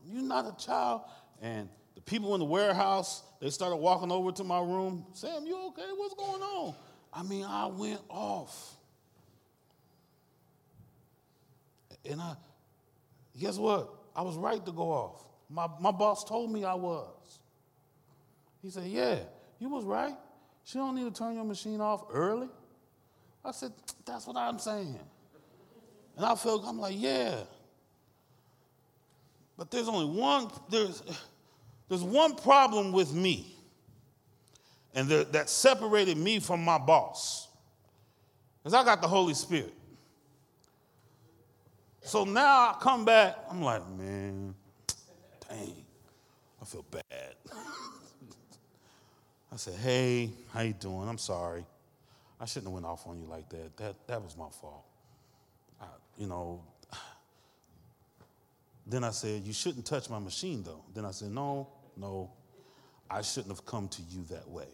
You're 0.05 0.25
not 0.25 0.47
a 0.47 0.65
child. 0.65 1.03
And 1.41 1.69
the 1.95 2.01
people 2.01 2.35
in 2.35 2.41
the 2.41 2.47
warehouse, 2.47 3.23
they 3.41 3.51
started 3.51 3.77
walking 3.77 4.11
over 4.11 4.33
to 4.33 4.43
my 4.43 4.59
room. 4.59 5.07
Sam, 5.13 5.47
you 5.47 5.57
okay? 5.69 5.87
What's 5.95 6.15
going 6.15 6.43
on? 6.43 6.75
I 7.13 7.23
mean, 7.23 7.45
I 7.45 7.67
went 7.67 8.01
off. 8.09 8.75
And 12.05 12.21
I, 12.21 12.35
guess 13.39 13.59
what? 13.59 13.95
I 14.17 14.23
was 14.23 14.35
right 14.35 14.67
to 14.67 14.73
go 14.73 14.91
off. 14.91 15.25
My, 15.49 15.69
my 15.81 15.93
boss 15.93 16.25
told 16.25 16.51
me 16.51 16.65
I 16.65 16.75
was. 16.75 17.39
He 18.61 18.71
said, 18.71 18.89
Yeah, 18.89 19.21
you 19.61 19.69
was 19.69 19.85
right. 19.85 20.17
She 20.65 20.79
don't 20.79 20.97
need 20.97 21.05
to 21.05 21.17
turn 21.17 21.37
your 21.37 21.45
machine 21.45 21.81
off 21.81 22.07
early. 22.13 22.49
I 23.45 23.53
said, 23.53 23.73
That's 24.05 24.27
what 24.27 24.37
I'm 24.37 24.59
saying. 24.59 24.99
And 26.17 26.27
I 26.27 26.35
felt, 26.35 26.65
I'm 26.67 26.79
like, 26.79 26.95
Yeah. 26.97 27.37
But 29.57 29.71
there's 29.71 29.89
only 29.89 30.19
one, 30.19 30.51
there's, 30.71 31.03
there's 31.89 32.03
one 32.03 32.35
problem 32.35 32.93
with 32.93 33.13
me, 33.13 33.55
and 34.95 35.07
the, 35.07 35.27
that 35.33 35.51
separated 35.51 36.17
me 36.17 36.41
from 36.41 36.65
my 36.65 36.79
boss, 36.79 37.49
because 38.63 38.73
I 38.73 38.83
got 38.85 39.03
the 39.03 39.09
Holy 39.09 39.35
Spirit. 39.35 39.75
So 42.03 42.25
now 42.25 42.71
I 42.71 42.77
come 42.81 43.05
back, 43.05 43.37
I'm 43.51 43.61
like, 43.61 43.87
man, 43.91 44.55
dang, 45.47 45.85
I 46.61 46.65
feel 46.65 46.85
bad. 46.91 47.35
I 49.53 49.57
said, 49.57 49.75
hey, 49.75 50.31
how 50.55 50.63
you 50.63 50.73
doing? 50.73 51.07
I'm 51.07 51.19
sorry. 51.19 51.67
I 52.41 52.47
shouldn't 52.47 52.67
have 52.67 52.75
went 52.75 52.87
off 52.87 53.07
on 53.07 53.21
you 53.21 53.27
like 53.27 53.49
that. 53.51 53.77
That, 53.77 54.07
that 54.07 54.23
was 54.23 54.37
my 54.37 54.49
fault. 54.49 54.85
I, 55.81 55.87
you 56.17 56.27
know, 56.27 56.63
then 58.87 59.05
I 59.05 59.11
said, 59.11 59.43
you 59.45 59.53
shouldn't 59.53 59.85
touch 59.85 60.09
my 60.09 60.19
machine 60.19 60.63
though. 60.63 60.83
Then 60.95 61.05
I 61.05 61.11
said, 61.11 61.31
no, 61.31 61.69
no, 61.97 62.31
I 63.11 63.23
shouldn't 63.23 63.53
have 63.53 63.67
come 63.67 63.89
to 63.89 64.03
you 64.11 64.25
that 64.31 64.49
way. 64.49 64.69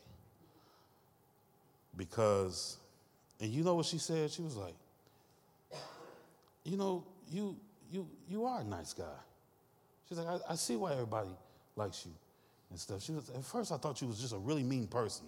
Because, 1.97 2.77
and 3.41 3.51
you 3.51 3.65
know 3.65 3.75
what 3.75 3.87
she 3.87 3.99
said? 3.99 4.31
She 4.31 4.43
was 4.43 4.57
like, 4.57 4.75
you 6.65 6.77
know, 6.77 7.05
you 7.31 7.57
you 7.91 8.09
you 8.29 8.45
are 8.45 8.61
a 8.61 8.65
nice 8.65 8.93
guy. 8.93 9.05
She's 10.09 10.19
like, 10.19 10.27
I, 10.27 10.53
I 10.53 10.55
see 10.57 10.77
why 10.77 10.93
everybody 10.93 11.31
likes 11.75 12.05
you 12.05 12.13
and 12.71 12.79
stuff. 12.79 13.03
She 13.03 13.13
was 13.13 13.31
at 13.31 13.45
first 13.45 13.73
I 13.73 13.77
thought 13.77 13.99
she 13.99 14.05
was 14.05 14.21
just 14.21 14.35
a 14.35 14.39
really 14.39 14.63
mean 14.63 14.87
person. 14.87 15.27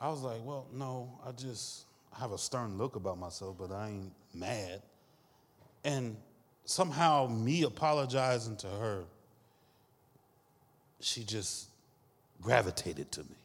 I 0.00 0.08
was 0.08 0.22
like, 0.22 0.40
well, 0.44 0.66
no, 0.72 1.10
I 1.26 1.32
just 1.32 1.84
have 2.18 2.32
a 2.32 2.38
stern 2.38 2.78
look 2.78 2.96
about 2.96 3.18
myself, 3.18 3.56
but 3.58 3.70
I 3.70 3.88
ain't 3.90 4.12
mad. 4.34 4.80
And 5.84 6.16
somehow 6.64 7.26
me 7.26 7.64
apologizing 7.64 8.56
to 8.58 8.66
her, 8.66 9.04
she 11.00 11.24
just 11.24 11.68
gravitated 12.40 13.12
to 13.12 13.20
me. 13.20 13.36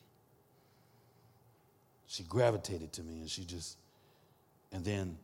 She 2.07 2.23
gravitated 2.23 2.93
to 2.93 3.03
me 3.03 3.19
and 3.19 3.29
she 3.29 3.43
just, 3.43 3.77
and 4.71 4.85
then 4.85 5.17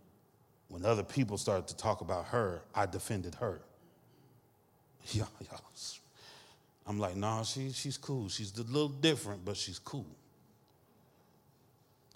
when 0.68 0.84
other 0.84 1.04
people 1.04 1.38
started 1.38 1.68
to 1.68 1.78
talk 1.78 2.02
about 2.02 2.26
her, 2.26 2.62
I 2.76 2.86
defended 2.86 3.36
her. 3.36 3.62
Yeah. 5.12 5.24
I'm 6.88 7.00
like, 7.00 7.16
nah, 7.16 7.44
she, 7.44 7.72
she's 7.72 7.98
cool. 7.98 8.28
She's 8.28 8.58
a 8.58 8.64
little 8.64 8.90
different, 8.90 9.46
but 9.46 9.56
she's 9.56 9.80
cool. 9.80 10.06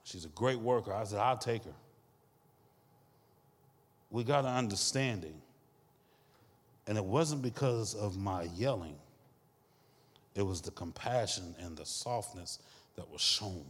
She's 0.05 0.23
a 0.23 0.29
great 0.29 0.59
worker. 0.59 0.93
I 0.93 1.03
said, 1.03 1.19
I'll 1.19 1.37
take 1.37 1.65
her. 1.65 1.73
We 4.11 4.23
got 4.23 4.45
an 4.45 4.55
understanding. 4.55 5.41
And 6.87 6.95
it 6.97 7.03
wasn't 7.03 7.41
because 7.41 7.95
of 7.95 8.15
my 8.15 8.43
yelling, 8.55 8.95
it 10.35 10.43
was 10.43 10.61
the 10.61 10.71
compassion 10.71 11.55
and 11.59 11.75
the 11.75 11.85
softness 11.85 12.59
that 12.95 13.09
was 13.09 13.21
shown. 13.21 13.65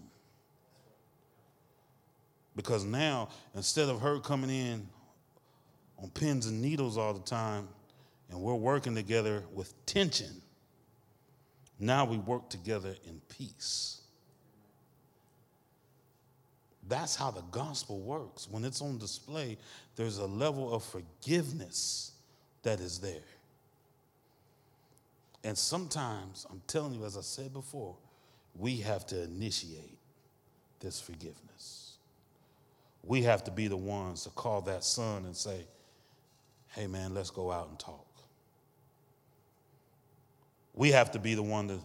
Because 2.55 2.83
now, 2.83 3.29
instead 3.55 3.87
of 3.87 4.01
her 4.01 4.19
coming 4.19 4.49
in 4.49 4.87
on 5.97 6.09
pins 6.09 6.47
and 6.47 6.61
needles 6.61 6.97
all 6.97 7.13
the 7.13 7.23
time, 7.23 7.69
and 8.29 8.41
we're 8.41 8.55
working 8.55 8.93
together 8.93 9.43
with 9.53 9.73
tension, 9.85 10.41
now 11.79 12.03
we 12.03 12.17
work 12.17 12.49
together 12.49 12.95
in 13.07 13.21
peace. 13.29 14.01
That's 16.87 17.15
how 17.15 17.31
the 17.31 17.41
gospel 17.51 17.99
works. 17.99 18.47
When 18.49 18.63
it's 18.63 18.81
on 18.81 18.97
display, 18.97 19.57
there's 19.95 20.19
a 20.19 20.25
level 20.25 20.73
of 20.73 20.83
forgiveness 20.83 22.11
that 22.63 22.79
is 22.79 22.99
there. 22.99 23.21
And 25.43 25.57
sometimes, 25.57 26.45
I'm 26.49 26.61
telling 26.67 26.93
you, 26.93 27.05
as 27.05 27.17
I 27.17 27.21
said 27.21 27.53
before, 27.53 27.95
we 28.57 28.77
have 28.77 29.05
to 29.07 29.23
initiate 29.23 29.97
this 30.79 30.99
forgiveness 30.99 31.85
we 33.05 33.21
have 33.21 33.43
to 33.43 33.51
be 33.51 33.67
the 33.67 33.77
ones 33.77 34.23
to 34.23 34.29
call 34.31 34.61
that 34.61 34.83
son 34.83 35.25
and 35.25 35.35
say, 35.35 35.65
hey, 36.69 36.87
man, 36.87 37.13
let's 37.13 37.29
go 37.29 37.51
out 37.51 37.69
and 37.69 37.79
talk. 37.79 38.05
We 40.73 40.91
have 40.91 41.11
to 41.11 41.19
be 41.19 41.35
the 41.35 41.43
one 41.43 41.67
to 41.69 41.79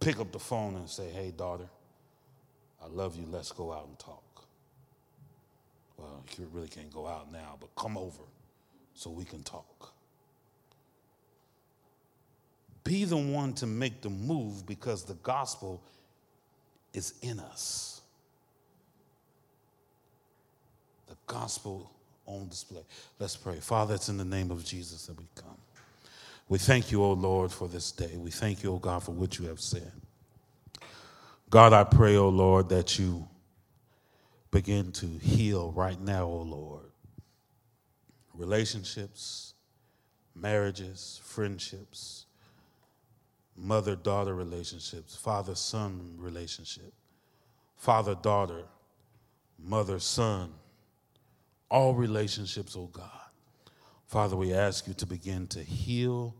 pick 0.00 0.18
up 0.18 0.32
the 0.32 0.38
phone 0.38 0.74
and 0.74 0.90
say, 0.90 1.08
hey, 1.10 1.30
daughter, 1.30 1.68
I 2.84 2.88
love 2.88 3.16
you, 3.16 3.26
let's 3.30 3.52
go 3.52 3.72
out 3.72 3.86
and 3.86 3.98
talk. 3.98 4.22
Well, 5.96 6.22
you 6.38 6.48
really 6.52 6.68
can't 6.68 6.92
go 6.92 7.06
out 7.06 7.32
now, 7.32 7.56
but 7.60 7.74
come 7.76 7.96
over 7.96 8.22
so 8.94 9.10
we 9.10 9.24
can 9.24 9.42
talk. 9.42 9.92
Be 12.82 13.04
the 13.04 13.16
one 13.16 13.54
to 13.54 13.66
make 13.66 14.02
the 14.02 14.10
move 14.10 14.66
because 14.66 15.04
the 15.04 15.14
gospel 15.14 15.82
is 16.92 17.14
in 17.22 17.40
us. 17.40 17.94
the 21.14 21.16
gospel 21.26 21.90
on 22.26 22.48
display. 22.48 22.82
Let's 23.18 23.36
pray. 23.36 23.56
Father, 23.56 23.94
it's 23.94 24.08
in 24.08 24.16
the 24.16 24.24
name 24.24 24.50
of 24.50 24.64
Jesus 24.64 25.06
that 25.06 25.18
we 25.18 25.26
come. 25.34 25.56
We 26.48 26.58
thank 26.58 26.90
you, 26.92 27.02
O 27.02 27.12
Lord, 27.12 27.52
for 27.52 27.68
this 27.68 27.90
day. 27.92 28.16
We 28.16 28.30
thank 28.30 28.62
you, 28.62 28.72
O 28.72 28.78
God, 28.78 29.02
for 29.02 29.12
what 29.12 29.38
you 29.38 29.46
have 29.46 29.60
said. 29.60 29.90
God, 31.54 31.72
I 31.72 31.84
pray, 31.84 32.16
O 32.16 32.30
Lord, 32.30 32.70
that 32.70 32.98
you 32.98 33.28
begin 34.50 34.90
to 34.90 35.06
heal 35.06 35.70
right 35.70 36.00
now, 36.00 36.24
O 36.24 36.38
Lord. 36.42 36.90
Relationships, 38.34 39.54
marriages, 40.34 41.20
friendships, 41.22 42.26
mother 43.56 43.94
daughter 43.94 44.34
relationships, 44.34 45.14
father 45.14 45.54
son 45.54 46.16
relationship, 46.18 46.92
father 47.76 48.16
daughter, 48.16 48.64
mother 49.56 50.00
son 50.00 50.52
all 51.70 51.94
relationships, 51.94 52.74
oh 52.76 52.90
God. 52.92 53.30
Father, 54.08 54.34
we 54.34 54.52
ask 54.52 54.88
you 54.88 54.94
to 54.94 55.06
begin 55.06 55.46
to 55.46 55.62
heal, 55.62 56.34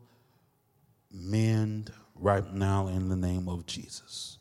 mend 1.12 1.92
right 2.16 2.53
now 2.53 2.88
in 2.88 3.09
the 3.09 3.16
name 3.16 3.48
of 3.48 3.64
Jesus. 3.64 4.38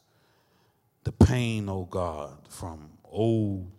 The 1.04 1.12
pain, 1.12 1.68
oh 1.70 1.86
God, 1.86 2.38
from 2.50 2.92
old 3.04 3.72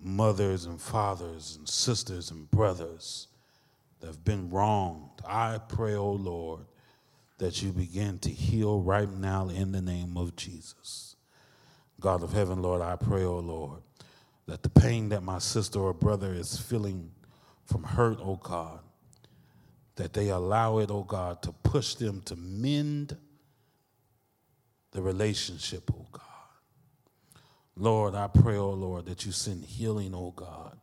mothers 0.00 0.66
and 0.66 0.80
fathers 0.80 1.56
and 1.56 1.68
sisters 1.68 2.30
and 2.30 2.50
brothers 2.50 3.28
that 4.00 4.08
have 4.08 4.24
been 4.24 4.50
wronged. 4.50 5.10
I 5.26 5.58
pray, 5.68 5.94
oh 5.94 6.12
Lord, 6.12 6.66
that 7.38 7.62
you 7.62 7.72
begin 7.72 8.18
to 8.20 8.28
heal 8.28 8.80
right 8.80 9.10
now 9.10 9.48
in 9.48 9.72
the 9.72 9.80
name 9.80 10.16
of 10.16 10.36
Jesus. 10.36 11.16
God 12.00 12.22
of 12.22 12.32
heaven, 12.32 12.60
Lord, 12.60 12.82
I 12.82 12.96
pray, 12.96 13.24
oh 13.24 13.38
Lord, 13.38 13.80
that 14.46 14.62
the 14.62 14.68
pain 14.68 15.08
that 15.08 15.22
my 15.22 15.38
sister 15.38 15.78
or 15.78 15.94
brother 15.94 16.34
is 16.34 16.58
feeling 16.58 17.10
from 17.64 17.82
hurt, 17.82 18.18
oh 18.20 18.36
God, 18.36 18.80
that 19.96 20.12
they 20.12 20.28
allow 20.28 20.78
it, 20.78 20.90
oh 20.90 21.04
God, 21.04 21.40
to 21.42 21.52
push 21.52 21.94
them 21.94 22.20
to 22.26 22.36
mend 22.36 23.16
the 24.94 25.02
relationship, 25.02 25.90
oh 25.92 26.06
God. 26.10 26.22
Lord, 27.76 28.14
I 28.14 28.28
pray, 28.28 28.56
oh 28.56 28.70
Lord, 28.70 29.06
that 29.06 29.26
you 29.26 29.32
send 29.32 29.64
healing, 29.64 30.14
oh 30.14 30.32
God, 30.34 30.78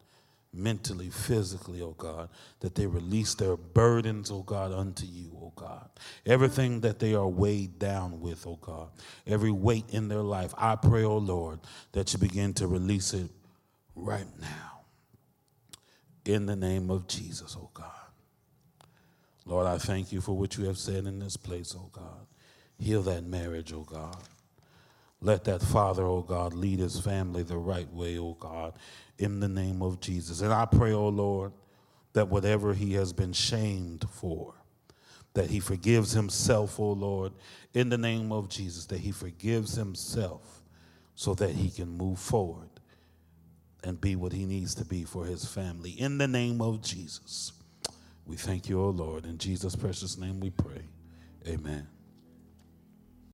mentally, 0.53 1.09
physically, 1.09 1.81
oh 1.81 1.95
God, 1.97 2.29
that 2.59 2.75
they 2.75 2.85
release 2.85 3.33
their 3.33 3.55
burdens, 3.55 4.29
oh 4.29 4.43
God, 4.43 4.73
unto 4.73 5.05
you, 5.05 5.31
oh 5.41 5.53
God. 5.55 5.89
Everything 6.25 6.81
that 6.81 6.99
they 6.99 7.15
are 7.15 7.27
weighed 7.27 7.79
down 7.79 8.19
with, 8.19 8.45
oh 8.45 8.59
God. 8.61 8.89
Every 9.25 9.51
weight 9.51 9.85
in 9.91 10.09
their 10.09 10.21
life. 10.21 10.53
I 10.57 10.75
pray, 10.75 11.05
oh 11.05 11.17
Lord, 11.17 11.59
that 11.93 12.11
you 12.11 12.19
begin 12.19 12.53
to 12.55 12.67
release 12.67 13.13
it 13.13 13.29
right 13.95 14.27
now. 14.41 14.81
In 16.25 16.45
the 16.45 16.57
name 16.57 16.91
of 16.91 17.07
Jesus, 17.07 17.55
oh 17.57 17.69
God. 17.73 17.87
Lord, 19.45 19.67
I 19.67 19.77
thank 19.77 20.11
you 20.11 20.19
for 20.19 20.37
what 20.37 20.57
you 20.57 20.65
have 20.65 20.77
said 20.77 21.05
in 21.05 21.19
this 21.19 21.37
place, 21.37 21.73
oh 21.77 21.89
God. 21.93 22.27
Heal 22.81 23.03
that 23.03 23.23
marriage, 23.23 23.71
oh 23.73 23.83
God. 23.83 24.17
Let 25.21 25.43
that 25.43 25.61
father, 25.61 26.03
oh 26.03 26.23
God, 26.23 26.53
lead 26.53 26.79
his 26.79 26.99
family 26.99 27.43
the 27.43 27.57
right 27.57 27.91
way, 27.93 28.17
oh 28.17 28.35
God, 28.39 28.73
in 29.19 29.39
the 29.39 29.47
name 29.47 29.83
of 29.83 29.99
Jesus. 29.99 30.41
And 30.41 30.51
I 30.51 30.65
pray, 30.65 30.91
oh 30.91 31.09
Lord, 31.09 31.51
that 32.13 32.29
whatever 32.29 32.73
he 32.73 32.93
has 32.93 33.13
been 33.13 33.33
shamed 33.33 34.05
for, 34.09 34.55
that 35.35 35.51
he 35.51 35.59
forgives 35.59 36.13
himself, 36.13 36.79
oh 36.79 36.93
Lord, 36.93 37.33
in 37.75 37.89
the 37.89 37.99
name 37.99 38.31
of 38.31 38.49
Jesus, 38.49 38.87
that 38.87 38.99
he 38.99 39.11
forgives 39.11 39.75
himself 39.75 40.63
so 41.13 41.35
that 41.35 41.51
he 41.51 41.69
can 41.69 41.87
move 41.87 42.17
forward 42.17 42.69
and 43.83 44.01
be 44.01 44.15
what 44.15 44.33
he 44.33 44.45
needs 44.45 44.73
to 44.75 44.85
be 44.85 45.03
for 45.03 45.25
his 45.25 45.45
family. 45.45 45.91
In 45.91 46.17
the 46.17 46.27
name 46.27 46.61
of 46.61 46.81
Jesus, 46.81 47.51
we 48.25 48.37
thank 48.37 48.67
you, 48.67 48.81
oh 48.81 48.89
Lord. 48.89 49.27
In 49.27 49.37
Jesus' 49.37 49.75
precious 49.75 50.17
name 50.17 50.39
we 50.39 50.49
pray. 50.49 50.81
Amen. 51.47 51.87